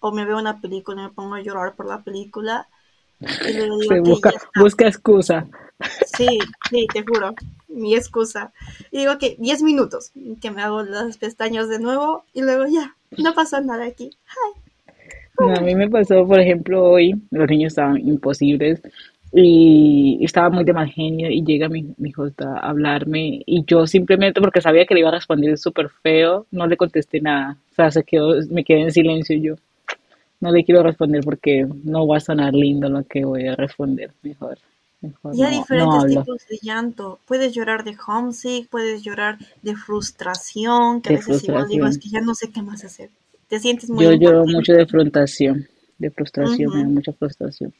O 0.00 0.12
me 0.12 0.24
veo 0.24 0.38
una 0.38 0.60
película 0.60 1.00
y 1.00 1.04
me 1.04 1.10
pongo 1.10 1.34
a 1.34 1.40
llorar 1.40 1.74
por 1.74 1.86
la 1.86 2.02
película. 2.02 2.68
Y 3.20 3.52
luego 3.54 3.78
digo, 3.78 3.94
busca, 4.04 4.32
busca 4.54 4.86
excusa. 4.86 5.46
Sí, 6.16 6.38
sí, 6.70 6.86
te 6.92 7.04
juro, 7.04 7.34
mi 7.68 7.94
excusa. 7.94 8.52
Y 8.90 8.98
digo 8.98 9.18
que 9.18 9.36
10 9.38 9.62
minutos, 9.62 10.12
que 10.40 10.50
me 10.50 10.62
hago 10.62 10.82
las 10.82 11.16
pestañas 11.18 11.68
de 11.68 11.78
nuevo 11.78 12.24
y 12.32 12.42
luego 12.42 12.66
ya, 12.66 12.96
no 13.16 13.34
pasa 13.34 13.60
nada 13.60 13.86
aquí. 13.86 14.10
a 15.38 15.60
mí 15.60 15.74
me 15.74 15.88
pasó, 15.88 16.26
por 16.26 16.40
ejemplo, 16.40 16.84
hoy, 16.84 17.14
los 17.30 17.48
niños 17.48 17.72
estaban 17.72 17.98
imposibles 17.98 18.82
y 19.32 20.18
estaba 20.24 20.48
muy 20.50 20.64
de 20.64 20.72
mal 20.72 20.88
genio 20.88 21.30
y 21.30 21.44
llega 21.44 21.68
mi, 21.68 21.94
mi 21.98 22.10
hijo 22.10 22.28
a 22.38 22.58
hablarme 22.58 23.42
y 23.44 23.64
yo 23.66 23.86
simplemente 23.86 24.40
porque 24.40 24.60
sabía 24.60 24.86
que 24.86 24.94
le 24.94 25.00
iba 25.00 25.10
a 25.10 25.12
responder 25.12 25.58
súper 25.58 25.88
feo, 25.88 26.46
no 26.50 26.66
le 26.66 26.76
contesté 26.76 27.20
nada. 27.20 27.56
O 27.72 27.74
sea, 27.74 27.90
se 27.90 28.04
quedó, 28.04 28.34
me 28.50 28.64
quedé 28.64 28.82
en 28.82 28.92
silencio 28.92 29.36
y 29.36 29.42
yo 29.42 29.56
no 30.40 30.50
le 30.50 30.64
quiero 30.64 30.82
responder 30.82 31.22
porque 31.24 31.66
no 31.84 32.06
va 32.06 32.18
a 32.18 32.20
sonar 32.20 32.54
lindo 32.54 32.88
lo 32.88 33.04
que 33.04 33.24
voy 33.24 33.46
a 33.46 33.56
responder. 33.56 34.12
Mejor. 34.22 34.58
mejor 35.00 35.34
y 35.34 35.42
hay 35.42 35.58
diferentes 35.58 36.06
tipos 36.06 36.46
de 36.48 36.58
llanto. 36.62 37.18
Puedes 37.26 37.52
llorar 37.52 37.84
de 37.84 37.96
homesick, 38.06 38.68
puedes 38.68 39.02
llorar 39.02 39.38
de 39.62 39.76
frustración, 39.76 41.02
que 41.02 41.14
a 41.14 41.16
veces 41.16 41.44
igual 41.44 41.68
digo, 41.68 41.86
es 41.86 41.98
que 41.98 42.08
ya 42.08 42.20
no 42.20 42.34
sé 42.34 42.50
qué 42.50 42.62
más 42.62 42.84
hacer. 42.84 43.10
Te 43.48 43.58
sientes 43.58 43.90
muy 43.90 44.04
Yo 44.04 44.12
lloro 44.12 44.46
mucho 44.46 44.72
de 44.72 44.86
frustración, 44.86 45.66
de 45.98 46.10
frustración, 46.10 46.72
me 46.72 46.82
da 46.82 46.88
mucha 46.88 47.12
frustración. 47.12 47.72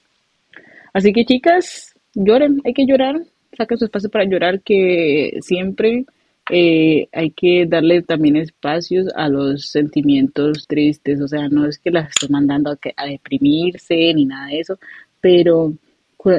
Así 0.93 1.13
que 1.13 1.25
chicas, 1.25 1.95
lloren, 2.15 2.61
hay 2.65 2.75
que 2.75 2.87
llorar, 2.87 3.23
saquen 3.57 3.79
su 3.79 3.85
espacio 3.85 4.11
para 4.11 4.25
llorar, 4.25 4.61
que 4.63 5.39
siempre 5.41 6.05
eh, 6.51 7.09
hay 7.13 7.31
que 7.31 7.67
darle 7.67 8.03
también 8.03 8.37
espacios 8.37 9.09
a 9.15 9.29
los 9.29 9.69
sentimientos 9.69 10.67
tristes, 10.67 11.21
o 11.21 11.29
sea, 11.29 11.49
no 11.49 11.67
es 11.67 11.79
que 11.79 11.91
las 11.91 12.09
esté 12.11 12.29
mandando 12.29 12.71
a, 12.71 12.79
a 12.97 13.07
deprimirse 13.07 14.13
ni 14.15 14.25
nada 14.25 14.49
de 14.49 14.61
eso, 14.61 14.79
pero 15.21 15.75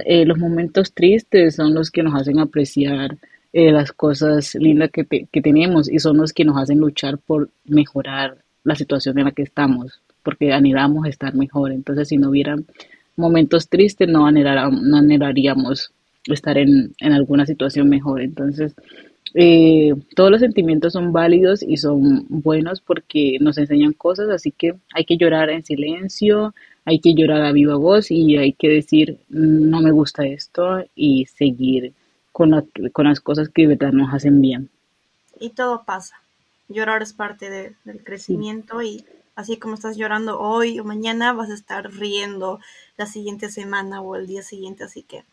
eh, 0.05 0.25
los 0.25 0.37
momentos 0.37 0.93
tristes 0.93 1.55
son 1.55 1.73
los 1.73 1.91
que 1.91 2.03
nos 2.03 2.19
hacen 2.19 2.39
apreciar 2.39 3.17
eh, 3.53 3.71
las 3.71 3.91
cosas 3.91 4.55
lindas 4.55 4.91
que, 4.91 5.05
que 5.05 5.41
tenemos 5.41 5.89
y 5.89 5.99
son 5.99 6.17
los 6.17 6.33
que 6.33 6.45
nos 6.45 6.57
hacen 6.57 6.79
luchar 6.79 7.17
por 7.17 7.49
mejorar 7.65 8.37
la 8.63 8.75
situación 8.75 9.17
en 9.19 9.25
la 9.25 9.31
que 9.31 9.43
estamos, 9.43 10.01
porque 10.23 10.51
anhelamos 10.53 11.07
estar 11.07 11.33
mejor. 11.33 11.71
Entonces, 11.71 12.09
si 12.09 12.17
no 12.17 12.29
hubieran 12.29 12.65
momentos 13.19 13.69
tristes, 13.69 14.07
no, 14.07 14.25
anhelaríamos 14.25 15.91
estar 16.25 16.57
en, 16.57 16.93
en 16.99 17.13
alguna 17.13 17.45
situación 17.45 17.89
mejor. 17.89 18.21
Entonces, 18.21 18.73
eh, 19.35 19.93
todos 20.15 20.31
los 20.31 20.39
sentimientos 20.39 20.93
son 20.93 21.13
válidos 21.13 21.61
y 21.61 21.77
son 21.77 22.25
buenos 22.29 22.81
porque 22.81 23.37
nos 23.39 23.57
enseñan 23.57 23.93
cosas, 23.93 24.29
así 24.29 24.51
que 24.51 24.75
hay 24.93 25.05
que 25.05 25.17
llorar 25.17 25.49
en 25.49 25.63
silencio, 25.63 26.55
hay 26.85 26.99
que 26.99 27.13
llorar 27.13 27.43
a 27.43 27.51
viva 27.51 27.75
voz 27.75 28.09
y 28.09 28.37
hay 28.37 28.53
que 28.53 28.69
decir, 28.69 29.19
no 29.29 29.81
me 29.81 29.91
gusta 29.91 30.25
esto 30.25 30.83
y 30.95 31.25
seguir 31.25 31.93
con, 32.31 32.69
con 32.91 33.05
las 33.05 33.19
cosas 33.19 33.49
que 33.49 33.63
de 33.63 33.75
verdad 33.75 33.91
nos 33.91 34.13
hacen 34.13 34.41
bien. 34.41 34.69
Y 35.39 35.51
todo 35.51 35.83
pasa. 35.85 36.15
Llorar 36.67 37.01
es 37.01 37.13
parte 37.13 37.75
del 37.83 38.03
crecimiento 38.03 38.81
y 38.81 39.03
así 39.39 39.55
como 39.55 39.75
estás 39.75 39.95
llorando 39.95 40.37
hoy 40.37 40.79
o 40.79 40.83
mañana, 40.83 41.31
vas 41.31 41.49
a 41.49 41.53
estar 41.53 41.89
riendo 41.93 42.59
la 42.97 43.05
siguiente 43.05 43.49
semana 43.49 44.01
o 44.01 44.17
el 44.17 44.27
día 44.27 44.43
siguiente, 44.43 44.83
así 44.83 45.03
que 45.03 45.23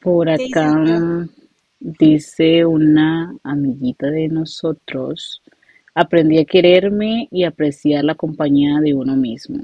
Por 0.00 0.28
acá 0.28 1.26
dice 1.80 2.66
una 2.66 3.34
amiguita 3.42 4.08
de 4.08 4.28
nosotros, 4.28 5.40
aprendí 5.94 6.38
a 6.38 6.44
quererme 6.44 7.28
y 7.30 7.44
apreciar 7.44 8.04
la 8.04 8.14
compañía 8.14 8.78
de 8.80 8.94
uno 8.94 9.16
mismo. 9.16 9.62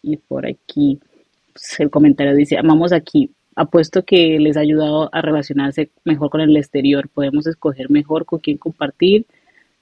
Y 0.00 0.18
por 0.18 0.46
aquí 0.46 1.00
pues, 1.52 1.80
el 1.80 1.90
comentario 1.90 2.36
dice, 2.36 2.56
amamos 2.56 2.92
aquí, 2.92 3.32
apuesto 3.56 4.04
que 4.04 4.38
les 4.38 4.56
ha 4.56 4.60
ayudado 4.60 5.12
a 5.12 5.20
relacionarse 5.20 5.90
mejor 6.04 6.30
con 6.30 6.40
el 6.40 6.56
exterior, 6.56 7.08
podemos 7.08 7.48
escoger 7.48 7.90
mejor 7.90 8.26
con 8.26 8.38
quién 8.38 8.58
compartir, 8.58 9.26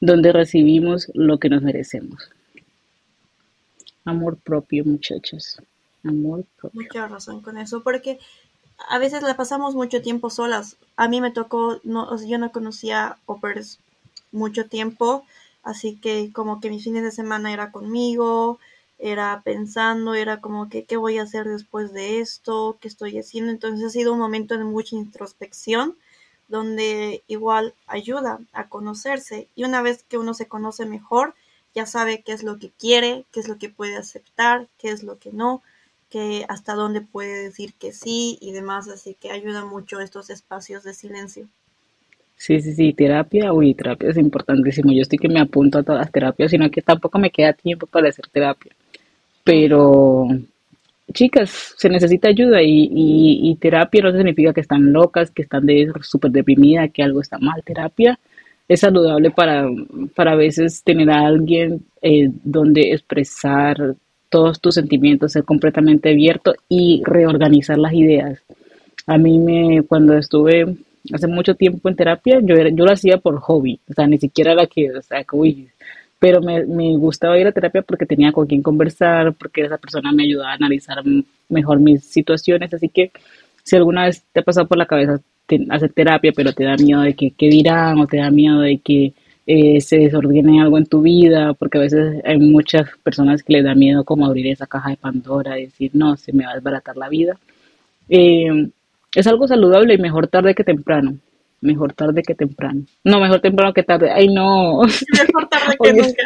donde 0.01 0.33
recibimos 0.33 1.11
lo 1.15 1.39
que 1.39 1.51
nos 1.51 1.63
merecemos. 1.63 2.31
Amor 4.05 4.39
propio, 4.39 4.85
muchachos. 4.85 5.61
Amor 6.03 6.45
propio. 6.59 6.81
Mucha 6.81 7.07
razón 7.07 7.43
con 7.43 7.59
eso, 7.59 7.83
porque 7.83 8.19
a 8.89 8.99
veces 8.99 9.23
la 9.23 9.37
pasamos 9.37 9.75
mucho 9.75 10.01
tiempo 10.01 10.31
solas. 10.31 10.77
A 10.97 11.09
mí 11.09 11.21
me 11.21 11.31
tocó, 11.31 11.81
no, 11.85 12.17
yo 12.25 12.39
no 12.39 12.51
conocía 12.51 13.19
operas 13.27 13.79
mucho 14.33 14.67
tiempo, 14.67 15.25
así 15.63 15.97
que 15.97 16.33
como 16.33 16.61
que 16.61 16.71
mis 16.71 16.85
fines 16.85 17.03
de 17.03 17.11
semana 17.11 17.53
era 17.53 17.71
conmigo, 17.71 18.59
era 18.99 19.43
pensando, 19.45 20.15
era 20.15 20.41
como 20.41 20.69
que 20.71 20.85
qué 20.85 20.97
voy 20.97 21.19
a 21.19 21.23
hacer 21.23 21.47
después 21.47 21.93
de 21.93 22.21
esto, 22.21 22.79
qué 22.81 22.89
estoy 22.89 23.19
haciendo. 23.19 23.51
Entonces 23.53 23.85
ha 23.85 23.91
sido 23.91 24.15
un 24.15 24.19
momento 24.19 24.57
de 24.57 24.65
mucha 24.65 24.97
introspección 24.97 25.95
donde 26.51 27.23
igual 27.29 27.75
ayuda 27.87 28.41
a 28.53 28.69
conocerse 28.69 29.49
y 29.55 29.65
una 29.65 29.81
vez 29.81 30.05
que 30.09 30.19
uno 30.19 30.35
se 30.35 30.49
conoce 30.49 30.85
mejor, 30.85 31.35
ya 31.75 31.87
sabe 31.87 32.23
qué 32.23 32.33
es 32.33 32.43
lo 32.43 32.59
que 32.59 32.71
quiere, 32.71 33.25
qué 33.33 33.41
es 33.41 33.49
lo 33.49 33.57
que 33.57 33.71
puede 33.71 33.97
aceptar, 33.97 34.67
qué 34.79 34.91
es 34.91 35.03
lo 35.03 35.19
que 35.19 35.33
no, 35.33 35.63
que 36.11 36.45
hasta 36.49 36.75
dónde 36.75 37.01
puede 37.01 37.45
decir 37.45 37.73
que 37.75 37.93
sí 37.93 38.37
y 38.41 38.53
demás, 38.53 38.89
así 38.89 39.17
que 39.19 39.31
ayuda 39.31 39.65
mucho 39.65 40.01
estos 40.01 40.29
espacios 40.29 40.83
de 40.83 40.93
silencio. 40.93 41.47
Sí, 42.37 42.61
sí, 42.61 42.75
sí, 42.75 42.93
terapia, 42.95 43.53
uy, 43.53 43.75
terapia 43.75 44.11
es 44.11 44.17
importantísimo. 44.17 44.93
Yo 44.93 45.03
estoy 45.03 45.19
que 45.19 45.29
me 45.29 45.41
apunto 45.41 45.79
a 45.79 45.83
todas 45.83 46.01
las 46.01 46.11
terapias, 46.11 46.51
sino 46.51 46.71
que 46.71 46.83
tampoco 46.83 47.19
me 47.19 47.31
queda 47.31 47.53
tiempo 47.53 47.87
para 47.87 48.09
hacer 48.09 48.27
terapia. 48.29 48.75
Pero 49.45 50.27
chicas, 51.13 51.75
se 51.77 51.89
necesita 51.89 52.29
ayuda 52.29 52.63
y, 52.63 52.89
y, 52.93 53.55
terapia 53.57 54.03
no 54.03 54.13
significa 54.13 54.53
que 54.53 54.61
están 54.61 54.93
locas, 54.93 55.31
que 55.31 55.43
están 55.43 55.67
de 55.67 55.93
súper 56.03 56.31
deprimidas, 56.31 56.91
que 56.93 57.03
algo 57.03 57.21
está 57.21 57.39
mal. 57.39 57.63
Terapia 57.65 58.19
es 58.69 58.81
saludable 58.81 59.31
para, 59.31 59.69
para 60.15 60.33
a 60.33 60.37
veces 60.37 60.83
tener 60.85 61.11
a 61.11 61.27
alguien 61.27 61.83
eh, 62.03 62.31
donde 62.45 62.93
expresar 62.93 63.97
todos 64.29 64.61
tus 64.61 64.77
sentimientos, 64.77 65.33
ser 65.33 65.45
completamente 65.45 66.11
abierto 66.11 66.55
y 66.69 67.03
reorganizar 67.05 67.79
las 67.79 67.93
ideas. 67.93 68.41
A 69.07 69.19
mí 69.19 69.39
me, 69.39 69.83
cuando 69.83 70.17
estuve 70.17 70.77
hace 71.13 71.27
mucho 71.27 71.55
tiempo 71.55 71.89
en 71.89 71.97
terapia, 71.97 72.39
yo, 72.41 72.55
yo 72.55 72.85
lo 72.85 72.93
hacía 72.93 73.19
por 73.19 73.39
hobby, 73.41 73.81
o 73.91 73.93
sea, 73.93 74.07
ni 74.07 74.19
siquiera 74.19 74.53
era 74.53 74.67
que, 74.67 74.91
o 74.93 75.03
sea, 75.03 75.25
que, 75.25 75.37
uy, 75.37 75.69
pero 76.21 76.41
me, 76.41 76.65
me 76.67 76.97
gustaba 76.97 77.39
ir 77.39 77.47
a 77.49 77.53
terapia 77.53 77.83
porque 77.83 78.07
tenía 78.07 78.31
con 78.31 78.47
quien 78.47 78.63
conversar, 78.63 79.35
porque 79.35 79.63
esa 79.63 79.79
persona 79.79 80.13
me 80.13 80.25
ayudaba 80.25 80.53
a 80.53 80.55
analizar 80.55 81.03
mejor 81.49 81.81
mis 81.81 82.05
situaciones, 82.05 82.73
así 82.73 82.89
que 82.89 83.11
si 83.65 83.77
alguna 83.77 84.05
vez 84.05 84.23
te 84.33 84.41
ha 84.41 84.45
pasado 84.45 84.69
por 84.69 84.79
la 84.79 84.87
cabeza 84.87 85.21
hacer 85.71 85.93
terapia, 85.93 86.33
pero 86.35 86.53
te 86.53 86.65
da 86.65 86.77
miedo 86.77 87.01
de 87.03 87.15
que 87.15 87.33
qué 87.33 87.49
dirán 87.49 87.99
o 87.99 88.07
te 88.07 88.19
da 88.19 88.31
miedo 88.31 88.61
de 88.61 88.79
que 88.79 89.13
eh, 89.47 89.81
se 89.81 89.99
desordene 89.99 90.61
algo 90.61 90.79
en 90.79 90.87
tu 90.87 91.03
vida, 91.03 91.55
porque 91.55 91.79
a 91.79 91.81
veces 91.81 92.23
hay 92.25 92.39
muchas 92.39 92.89
personas 93.03 93.43
que 93.43 93.55
les 93.55 93.65
da 93.65 93.75
miedo 93.75 94.05
como 94.05 94.27
abrir 94.27 94.47
esa 94.47 94.67
caja 94.67 94.91
de 94.91 94.97
Pandora 94.97 95.59
y 95.59 95.67
decir, 95.67 95.91
no, 95.95 96.17
se 96.17 96.33
me 96.33 96.45
va 96.45 96.53
a 96.53 96.55
desbaratar 96.55 96.97
la 96.97 97.09
vida. 97.09 97.37
Eh, 98.09 98.69
es 99.15 99.27
algo 99.27 99.49
saludable 99.49 99.95
y 99.95 99.99
mejor 99.99 100.29
tarde 100.29 100.55
que 100.55 100.65
temprano. 100.65 101.17
Mejor 101.61 101.93
tarde 101.93 102.23
que 102.23 102.35
temprano. 102.35 102.83
No, 103.05 103.21
mejor 103.21 103.41
temprano 103.41 103.73
que 103.73 103.83
tarde. 103.83 104.11
Ay, 104.11 104.29
no. 104.29 104.81
Mejor 105.13 105.49
tarde 105.49 105.77
que 105.83 105.93
nunca. 105.93 106.23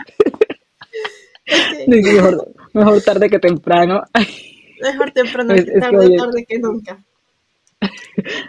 mejor, 1.87 2.55
mejor, 2.73 3.03
tarde 3.03 3.31
que 3.31 3.39
temprano. 3.39 4.03
Mejor 4.81 5.11
temprano 5.13 5.55
que 5.55 5.65
tarde, 5.65 6.17
tarde 6.17 6.47
que 6.47 6.59
nunca. 6.59 6.99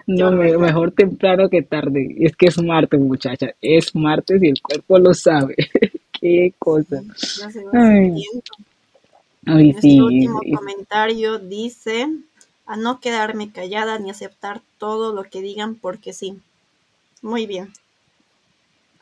No, 0.08 0.32
mejor 0.32 0.92
temprano 0.92 1.50
que 1.50 1.62
tarde. 1.62 2.16
Es 2.20 2.36
que 2.36 2.48
es 2.48 2.62
martes, 2.62 3.00
muchacha. 3.00 3.48
Es 3.62 3.96
martes 3.96 4.42
y 4.42 4.48
el 4.48 4.62
cuerpo 4.62 4.98
lo 4.98 5.14
sabe. 5.14 5.56
Qué 6.12 6.54
cosa. 6.58 7.02
Ay. 7.74 8.24
Ay, 9.46 9.74
sí, 9.80 10.00
último 10.02 10.42
comentario 10.56 11.38
dice 11.40 12.08
a 12.66 12.76
no 12.76 13.00
quedarme 13.00 13.52
callada 13.52 14.00
ni 14.00 14.10
aceptar 14.10 14.62
todo 14.80 15.14
lo 15.14 15.24
que 15.24 15.42
digan 15.42 15.76
porque 15.76 16.14
sí. 16.14 16.40
Muy 17.26 17.46
bien 17.46 17.68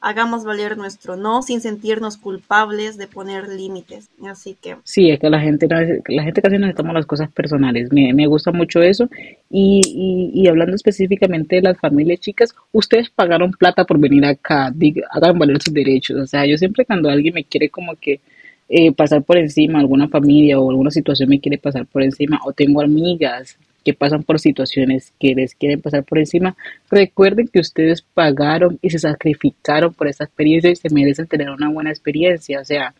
hagamos 0.03 0.43
valer 0.43 0.77
nuestro 0.77 1.15
no 1.15 1.41
sin 1.41 1.61
sentirnos 1.61 2.17
culpables 2.17 2.97
de 2.97 3.07
poner 3.07 3.47
límites. 3.47 4.09
Así 4.27 4.55
que... 4.61 4.75
Sí, 4.83 5.09
es 5.09 5.19
que 5.19 5.29
la 5.29 5.39
gente, 5.39 5.65
la 5.65 6.23
gente 6.23 6.41
casi 6.41 6.57
nos 6.57 6.75
toma 6.75 6.91
las 6.91 7.05
cosas 7.05 7.31
personales. 7.31 7.89
Me, 7.91 8.13
me 8.13 8.27
gusta 8.27 8.51
mucho 8.51 8.81
eso. 8.81 9.09
Y, 9.49 10.31
y, 10.35 10.47
hablando 10.47 10.75
específicamente 10.75 11.55
de 11.55 11.61
las 11.61 11.79
familias 11.79 12.19
chicas, 12.19 12.53
ustedes 12.73 13.09
pagaron 13.09 13.53
plata 13.53 13.85
por 13.85 13.97
venir 13.97 14.25
acá, 14.25 14.73
hagan 15.11 15.39
valer 15.39 15.61
sus 15.61 15.73
derechos. 15.73 16.19
O 16.19 16.27
sea, 16.27 16.45
yo 16.45 16.57
siempre 16.57 16.85
cuando 16.85 17.09
alguien 17.09 17.33
me 17.33 17.45
quiere 17.45 17.69
como 17.69 17.95
que 17.95 18.19
eh, 18.67 18.91
pasar 18.91 19.23
por 19.23 19.37
encima, 19.37 19.79
alguna 19.79 20.09
familia 20.09 20.59
o 20.59 20.69
alguna 20.69 20.91
situación 20.91 21.29
me 21.29 21.39
quiere 21.39 21.57
pasar 21.57 21.85
por 21.85 22.03
encima, 22.03 22.41
o 22.45 22.51
tengo 22.51 22.81
amigas 22.81 23.57
que 23.83 23.93
pasan 23.93 24.23
por 24.23 24.39
situaciones 24.39 25.13
que 25.19 25.35
les 25.35 25.55
quieren 25.55 25.81
pasar 25.81 26.03
por 26.03 26.19
encima, 26.19 26.55
recuerden 26.89 27.47
que 27.47 27.59
ustedes 27.59 28.01
pagaron 28.01 28.79
y 28.81 28.89
se 28.89 28.99
sacrificaron 28.99 29.93
por 29.93 30.07
esa 30.07 30.23
experiencia 30.23 30.71
y 30.71 30.75
se 30.75 30.89
merecen 30.89 31.27
tener 31.27 31.49
una 31.49 31.69
buena 31.69 31.89
experiencia, 31.89 32.61
o 32.61 32.65
sea. 32.65 32.93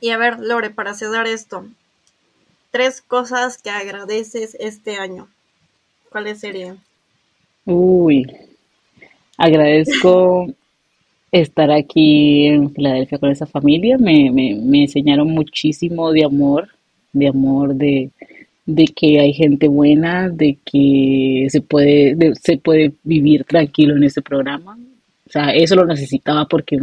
Y 0.00 0.10
a 0.10 0.18
ver, 0.18 0.40
Lore, 0.40 0.70
para 0.70 0.94
cerrar 0.94 1.26
esto, 1.26 1.66
tres 2.70 3.00
cosas 3.00 3.58
que 3.58 3.70
agradeces 3.70 4.56
este 4.60 4.96
año. 4.96 5.28
¿Cuáles 6.10 6.40
serían? 6.40 6.78
Uy, 7.64 8.26
agradezco 9.36 10.46
estar 11.32 11.70
aquí 11.70 12.46
en 12.46 12.72
Filadelfia 12.72 13.18
con 13.18 13.30
esa 13.30 13.46
familia. 13.46 13.98
Me, 13.98 14.30
me, 14.30 14.54
me 14.54 14.82
enseñaron 14.82 15.28
muchísimo 15.28 16.12
de 16.12 16.24
amor, 16.24 16.68
de 17.12 17.28
amor, 17.28 17.74
de, 17.74 18.10
de 18.66 18.86
que 18.86 19.20
hay 19.20 19.32
gente 19.32 19.68
buena, 19.68 20.28
de 20.28 20.58
que 20.64 21.46
se 21.48 21.60
puede, 21.62 22.16
se 22.34 22.58
puede 22.58 22.92
vivir 23.04 23.44
tranquilo 23.44 23.96
en 23.96 24.04
este 24.04 24.22
programa. 24.22 24.76
O 25.26 25.30
sea, 25.30 25.54
eso 25.54 25.76
lo 25.76 25.86
necesitaba 25.86 26.46
porque 26.46 26.78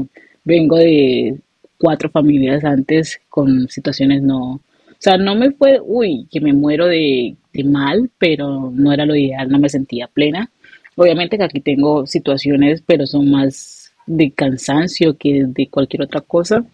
vengo 0.46 0.78
de 0.78 1.38
cuatro 1.78 2.10
familias 2.10 2.64
antes 2.64 3.20
con 3.30 3.68
situaciones 3.68 4.22
no, 4.22 4.62
o 5.04 5.06
sea, 5.06 5.18
no 5.18 5.36
me 5.36 5.52
fue, 5.52 5.82
uy, 5.84 6.28
que 6.32 6.40
me 6.40 6.54
muero 6.54 6.88
de, 6.88 7.36
de 7.52 7.64
mal, 7.66 8.10
pero 8.18 8.72
no 8.74 8.94
era 8.94 9.06
lo 9.06 9.16
ideal, 9.16 9.50
no 9.50 9.60
me 9.60 9.68
sentía 9.68 10.08
plena. 10.08 10.50
Obviamente 10.96 11.38
que 11.38 11.44
aquí 11.44 11.60
tengo 11.60 12.06
situaciones, 12.06 12.82
pero 12.86 13.06
son 13.06 13.30
más 13.30 13.92
de 14.08 14.32
cansancio 14.32 15.18
que 15.18 15.44
de 15.46 15.68
cualquier 15.68 16.04
otra 16.04 16.22
cosa. 16.22 16.66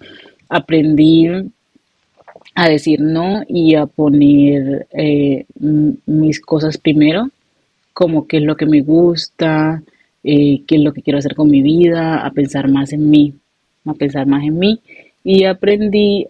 Aprendí 0.48 1.28
a 2.56 2.70
decir 2.70 3.00
no 3.00 3.44
y 3.48 3.76
a 3.76 3.86
poner 3.86 4.88
eh, 4.92 5.46
mis 6.06 6.42
cosas 6.42 6.78
primero, 6.78 7.30
como 7.94 8.28
qué 8.28 8.38
es 8.38 8.44
lo 8.44 8.56
que 8.56 8.66
me 8.66 8.82
gusta, 8.82 9.84
eh, 10.24 10.64
qué 10.68 10.76
es 10.76 10.82
lo 10.82 10.94
que 10.94 11.02
quiero 11.02 11.20
hacer 11.20 11.36
con 11.36 11.50
mi 11.50 11.62
vida, 11.62 12.26
a 12.26 12.32
pensar 12.32 12.70
más 12.70 12.94
en 12.94 13.10
mí, 13.10 13.34
a 13.86 13.94
pensar 13.94 14.26
más 14.26 14.44
en 14.44 14.58
mí. 14.58 14.80
Y 15.24 15.44
aprendí 15.46 16.28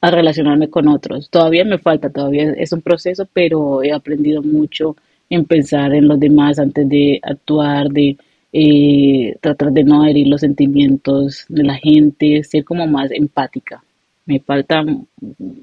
a 0.00 0.10
relacionarme 0.10 0.70
con 0.70 0.88
otros. 0.88 1.28
Todavía 1.30 1.64
me 1.64 1.78
falta, 1.78 2.10
todavía 2.10 2.52
es 2.56 2.72
un 2.72 2.80
proceso, 2.80 3.28
pero 3.32 3.82
he 3.82 3.92
aprendido 3.92 4.42
mucho 4.42 4.96
en 5.28 5.44
pensar 5.44 5.94
en 5.94 6.08
los 6.08 6.18
demás 6.18 6.58
antes 6.58 6.88
de 6.88 7.20
actuar, 7.22 7.88
de 7.88 8.16
eh, 8.52 9.36
tratar 9.40 9.72
de 9.72 9.84
no 9.84 10.06
herir 10.06 10.26
los 10.26 10.40
sentimientos 10.40 11.44
de 11.48 11.64
la 11.64 11.74
gente, 11.74 12.42
ser 12.44 12.64
como 12.64 12.86
más 12.86 13.10
empática 13.12 13.84
me 14.30 14.38
falta 14.38 14.84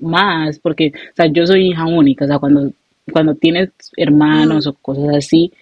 más, 0.02 0.60
porque, 0.60 0.92
o 0.94 1.16
sea, 1.16 1.28
yo 1.28 1.48
soy 1.48 1.70
hija 1.70 1.86
única, 1.86 2.26
o 2.26 2.28
sea, 2.28 2.38
cuando, 2.38 2.70
cuando 3.14 3.34
tienes 3.36 3.70
hermanos 3.96 4.66
mm. 4.66 4.70
o 4.70 4.74
cosas 4.74 5.16
así, 5.16 5.54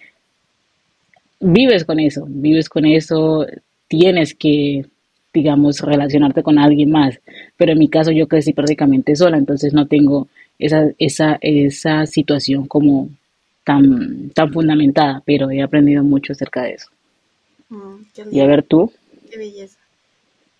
vives 1.38 1.84
con 1.84 2.00
eso, 2.00 2.26
vives 2.28 2.68
con 2.68 2.84
eso, 2.84 3.46
tienes 3.86 4.34
que, 4.34 4.84
digamos, 5.32 5.80
relacionarte 5.80 6.42
con 6.42 6.58
alguien 6.58 6.90
más, 6.90 7.20
pero 7.56 7.72
en 7.72 7.78
mi 7.78 7.88
caso 7.88 8.10
yo 8.10 8.26
crecí 8.26 8.52
prácticamente 8.52 9.14
sola, 9.14 9.38
entonces 9.38 9.72
no 9.72 9.86
tengo 9.86 10.26
esa, 10.58 10.90
esa, 10.98 11.38
esa 11.40 12.06
situación 12.06 12.66
como 12.66 13.08
tan, 13.62 14.30
tan 14.30 14.52
fundamentada, 14.52 15.22
pero 15.24 15.48
he 15.52 15.62
aprendido 15.62 16.02
mucho 16.02 16.32
acerca 16.32 16.62
de 16.62 16.72
eso. 16.72 16.88
Mm, 17.68 18.32
y 18.32 18.40
a 18.40 18.46
ver 18.46 18.64
tú. 18.64 18.90
Qué 19.30 19.38
belleza. 19.38 19.78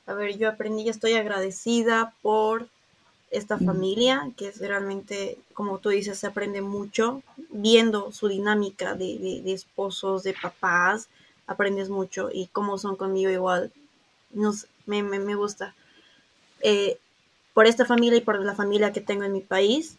A 0.06 0.14
ver, 0.14 0.38
yo 0.38 0.48
aprendí 0.48 0.84
y 0.84 0.88
estoy 0.88 1.14
agradecida 1.14 2.14
por 2.22 2.68
esta 3.30 3.58
familia, 3.58 4.30
que 4.36 4.48
es 4.48 4.58
realmente, 4.60 5.36
como 5.52 5.78
tú 5.78 5.88
dices, 5.88 6.18
se 6.18 6.28
aprende 6.28 6.60
mucho 6.60 7.22
viendo 7.50 8.12
su 8.12 8.28
dinámica 8.28 8.94
de, 8.94 9.42
esposos, 9.52 10.22
de 10.22 10.32
papás, 10.32 11.08
aprendes 11.46 11.90
mucho 11.90 12.30
y 12.32 12.46
cómo 12.46 12.78
son 12.78 12.96
conmigo 12.96 13.30
igual. 13.30 13.72
Nos, 14.32 14.66
me, 14.86 15.02
me, 15.02 15.34
gusta. 15.34 15.74
Eh, 16.60 16.98
por 17.52 17.66
esta 17.66 17.84
familia 17.84 18.18
y 18.18 18.22
por 18.22 18.40
la 18.40 18.54
familia 18.54 18.92
que 18.92 19.00
tengo 19.00 19.24
en 19.24 19.32
mi 19.32 19.40
país, 19.40 19.96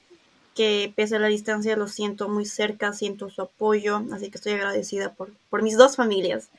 que 0.55 0.91
pese 0.95 1.17
a 1.17 1.19
la 1.19 1.27
distancia 1.27 1.75
lo 1.75 1.87
siento 1.87 2.29
muy 2.29 2.45
cerca, 2.45 2.93
siento 2.93 3.29
su 3.29 3.41
apoyo, 3.41 4.03
así 4.13 4.31
que 4.31 4.37
estoy 4.37 4.53
agradecida 4.53 5.13
por, 5.13 5.31
por 5.49 5.63
mis 5.63 5.77
dos 5.77 5.97
familias. 5.97 6.49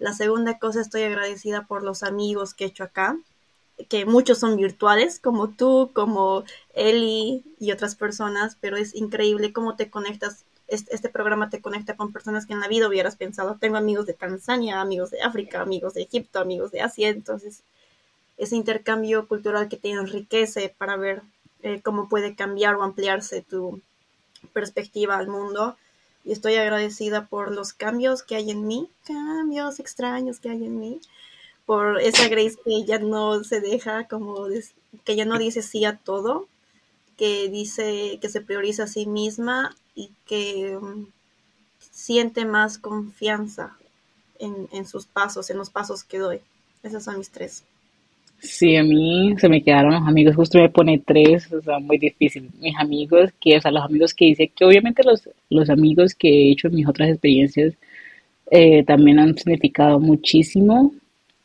La 0.00 0.14
segunda 0.14 0.58
cosa, 0.58 0.80
estoy 0.80 1.02
agradecida 1.02 1.66
por 1.66 1.82
los 1.82 2.02
amigos 2.02 2.54
que 2.54 2.64
he 2.64 2.68
hecho 2.68 2.84
acá, 2.84 3.18
que 3.90 4.06
muchos 4.06 4.38
son 4.38 4.56
virtuales, 4.56 5.20
como 5.20 5.50
tú, 5.50 5.90
como 5.92 6.44
Eli 6.74 7.44
y 7.60 7.70
otras 7.70 7.96
personas, 7.96 8.56
pero 8.62 8.78
es 8.78 8.94
increíble 8.94 9.52
cómo 9.52 9.76
te 9.76 9.90
conectas. 9.90 10.46
Este, 10.68 11.10
programa 11.10 11.50
te 11.50 11.60
conecta 11.60 11.96
con 11.96 12.12
personas 12.12 12.46
que 12.46 12.54
en 12.54 12.60
la 12.60 12.68
vida 12.68 12.88
hubieras 12.88 13.16
pensado. 13.16 13.58
Tengo 13.60 13.76
amigos 13.76 14.06
de 14.06 14.14
Tanzania, 14.14 14.80
amigos 14.80 15.10
de 15.10 15.20
África, 15.20 15.60
amigos 15.60 15.92
de 15.92 16.02
Egipto, 16.02 16.40
amigos 16.40 16.70
de 16.70 16.80
Asia, 16.80 17.10
entonces 17.10 17.62
ese 18.38 18.56
intercambio 18.56 19.28
cultural 19.28 19.68
que 19.68 19.76
te 19.76 19.90
enriquece 19.90 20.74
para 20.78 20.96
ver 20.96 21.20
eh, 21.62 21.82
cómo 21.82 22.08
puede 22.08 22.34
cambiar 22.34 22.76
o 22.76 22.82
ampliarse 22.82 23.42
tu 23.42 23.82
perspectiva 24.54 25.18
al 25.18 25.28
mundo 25.28 25.76
y 26.24 26.32
estoy 26.32 26.54
agradecida 26.56 27.26
por 27.26 27.52
los 27.52 27.72
cambios 27.72 28.22
que 28.22 28.36
hay 28.36 28.50
en 28.50 28.66
mí, 28.66 28.90
cambios 29.04 29.80
extraños 29.80 30.40
que 30.40 30.50
hay 30.50 30.64
en 30.64 30.78
mí, 30.78 31.00
por 31.66 32.00
esa 32.00 32.28
Grace 32.28 32.56
que 32.64 32.84
ya 32.84 32.98
no 32.98 33.42
se 33.44 33.60
deja 33.60 34.08
como, 34.08 34.46
que 35.04 35.16
ya 35.16 35.24
no 35.24 35.38
dice 35.38 35.62
sí 35.62 35.84
a 35.84 35.96
todo, 35.96 36.48
que 37.16 37.48
dice 37.48 38.18
que 38.20 38.28
se 38.28 38.40
prioriza 38.40 38.84
a 38.84 38.88
sí 38.88 39.06
misma 39.06 39.76
y 39.94 40.10
que 40.26 40.76
um, 40.76 41.06
siente 41.78 42.44
más 42.44 42.78
confianza 42.78 43.76
en, 44.38 44.68
en 44.72 44.86
sus 44.86 45.06
pasos, 45.06 45.50
en 45.50 45.58
los 45.58 45.70
pasos 45.70 46.02
que 46.02 46.18
doy. 46.18 46.40
Esos 46.82 47.04
son 47.04 47.18
mis 47.18 47.30
tres. 47.30 47.62
Sí, 48.40 48.74
a 48.76 48.82
mí 48.82 49.34
se 49.38 49.48
me 49.50 49.62
quedaron 49.62 49.92
los 49.92 50.08
amigos, 50.08 50.34
justo 50.34 50.58
me 50.58 50.70
pone 50.70 50.98
tres, 50.98 51.52
o 51.52 51.60
sea, 51.60 51.78
muy 51.78 51.98
difícil. 51.98 52.48
Mis 52.58 52.74
amigos, 52.78 53.30
que, 53.38 53.56
o 53.56 53.60
sea, 53.60 53.70
los 53.70 53.84
amigos 53.84 54.14
que 54.14 54.26
hice, 54.26 54.48
que 54.48 54.64
obviamente 54.64 55.02
los, 55.04 55.28
los 55.50 55.68
amigos 55.68 56.14
que 56.14 56.28
he 56.28 56.50
hecho 56.52 56.68
en 56.68 56.76
mis 56.76 56.88
otras 56.88 57.10
experiencias 57.10 57.74
eh, 58.50 58.82
también 58.84 59.18
han 59.18 59.36
significado 59.36 60.00
muchísimo, 60.00 60.94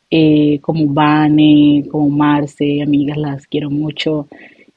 eh, 0.10 0.60
como 0.62 0.88
Vane, 0.94 1.86
como 1.92 2.10
Marce, 2.10 2.82
amigas, 2.82 3.18
las 3.18 3.48
quiero 3.48 3.70
mucho, 3.70 4.28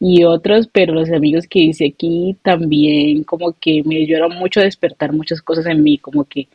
y 0.01 0.25
otros, 0.25 0.69
pero 0.73 0.95
los 0.95 1.11
amigos 1.11 1.47
que 1.49 1.61
hice 1.61 1.87
aquí 1.87 2.37
también 2.43 3.25
como 3.25 3.53
que 3.53 3.83
me 3.85 3.97
ayudaron 3.99 4.37
mucho 4.39 4.61
a 4.61 4.65
despertar 4.65 5.13
muchas 5.13 5.41
cosas 5.43 5.67
en 5.67 5.83
mí, 5.83 5.99
como 5.99 6.25
que 6.25 6.49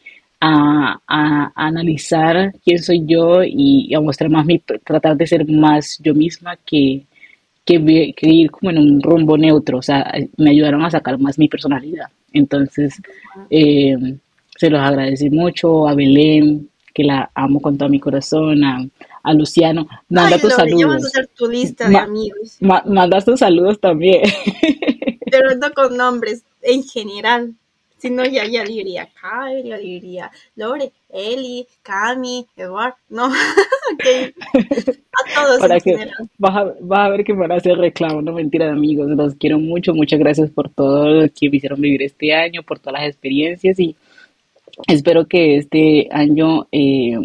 a, 0.46 1.52
analizar 1.56 2.54
quién 2.64 2.80
soy 2.80 3.06
yo 3.06 3.44
y 3.46 3.94
a 3.94 4.02
mostrar 4.02 4.30
más 4.30 4.46
mi, 4.46 4.60
tratar 4.60 5.16
de 5.16 5.28
ser 5.28 5.50
más 5.50 5.98
yo 6.04 6.14
misma 6.14 6.58
que, 6.58 7.04
que, 7.66 8.16
ir 8.22 8.52
como 8.52 8.72
en 8.72 8.78
un 8.78 9.02
rumbo 9.02 9.38
neutro, 9.38 9.78
o 9.78 9.82
sea, 9.82 10.12
me 10.38 10.52
ayudaron 10.52 10.84
a 10.84 10.92
sacar 10.92 11.18
más 11.18 11.40
mi 11.40 11.48
personalidad. 11.48 12.08
Entonces, 12.34 13.02
eh, 13.50 13.96
se 14.58 14.70
los 14.70 14.82
agradecí 14.82 15.30
mucho 15.30 15.88
a 15.88 15.96
Belén, 15.96 16.70
que 16.94 17.04
la 17.04 17.30
amo 17.34 17.62
con 17.62 17.78
todo 17.78 17.90
mi 17.90 18.00
corazón, 18.00 18.64
a, 18.66 18.86
a 19.24 19.34
Luciano. 19.34 19.88
Manda 20.10 20.36
Ay, 20.36 20.42
tus 20.42 20.58
Lore, 20.58 20.72
ya 20.78 20.88
vas 20.88 20.96
a 20.96 21.00
saludos. 21.00 21.06
hacer 21.06 21.28
tu 21.36 21.48
lista 21.48 21.88
de 21.88 21.94
Ma- 21.94 22.04
amigos, 22.04 22.58
Ma- 22.60 22.84
mandas 22.86 23.24
tus 23.24 23.40
saludos 23.40 23.80
también. 23.80 24.24
pero 25.32 25.56
no 25.56 25.72
con 25.74 25.96
nombres, 25.96 26.44
en 26.62 26.84
general. 26.84 27.54
Si 28.04 28.10
no, 28.10 28.26
ya, 28.26 28.46
ya 28.46 28.66
diría 28.66 29.08
Kyle, 29.16 29.64
ya 29.64 29.78
diría 29.78 30.30
Lore, 30.58 30.92
Eli, 31.10 31.66
Cami, 31.82 32.46
Eduard, 32.58 32.96
no, 33.08 33.28
ok, 33.94 34.34
a 34.54 35.34
todos 35.34 35.60
Para 35.62 35.76
en 35.76 35.80
que 35.80 35.92
general. 35.92 36.30
vas 36.38 36.54
a, 36.58 36.74
vas 36.82 37.00
a 37.00 37.10
ver 37.12 37.24
que 37.24 37.34
me 37.34 37.40
van 37.40 37.54
a 37.54 37.56
hacer 37.56 37.78
reclamo, 37.78 38.22
no 38.22 38.34
mentira, 38.34 38.70
amigos. 38.70 39.08
Los 39.12 39.36
quiero 39.36 39.58
mucho. 39.58 39.94
Muchas 39.94 40.20
gracias 40.20 40.52
por 40.52 40.70
todo 40.70 41.22
lo 41.22 41.30
que 41.30 41.50
me 41.50 41.56
hicieron 41.56 41.80
vivir 41.80 42.04
este 42.04 42.34
año, 42.34 42.62
por 42.62 42.78
todas 42.78 43.00
las 43.00 43.10
experiencias 43.10 43.80
y 43.80 43.96
espero 44.86 45.26
que 45.26 45.56
este 45.56 46.10
año 46.12 46.68
eh, 46.74 47.16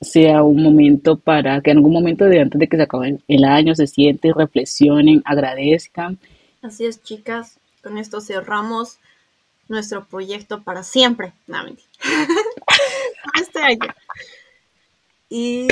sea 0.00 0.44
un 0.44 0.62
momento 0.62 1.16
para 1.16 1.60
que 1.60 1.72
en 1.72 1.78
algún 1.78 1.92
momento 1.92 2.26
de 2.26 2.38
antes 2.38 2.60
de 2.60 2.68
que 2.68 2.76
se 2.76 2.84
acabe 2.84 3.18
el 3.26 3.42
año 3.42 3.74
se 3.74 3.88
sienten, 3.88 4.32
reflexionen, 4.32 5.22
agradezcan. 5.24 6.18
Así 6.62 6.86
es, 6.86 7.02
chicas, 7.02 7.58
con 7.82 7.98
esto 7.98 8.20
cerramos 8.20 8.98
nuestro 9.68 10.04
proyecto 10.06 10.62
para 10.62 10.82
siempre. 10.82 11.32
No, 11.46 11.62
mentira. 11.64 11.88
este 13.40 13.60
año. 13.62 13.94
Y 15.30 15.66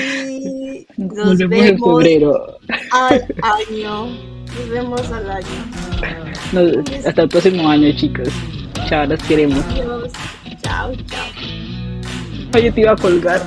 nos 0.96 1.14
Volvemos 1.38 1.40
en 1.40 1.48
vemos 1.48 2.02
febrero. 2.02 2.59
al 2.90 3.26
año. 3.42 4.07
Nos 4.07 4.68
vemos 4.68 5.11
al 5.12 5.31
año. 5.31 5.46
Nos- 6.52 7.07
hasta 7.07 7.22
el 7.22 7.28
próximo 7.28 7.68
año, 7.68 7.94
chicos. 7.96 8.28
Chao, 8.88 9.07
los 9.07 9.22
queremos. 9.24 9.64
Adiós. 9.66 10.12
Chao, 10.62 10.92
chao. 11.07 11.26
Oye, 12.55 12.72
te 12.72 12.81
iba 12.81 12.92
a 12.92 12.96
colgar. 12.96 13.40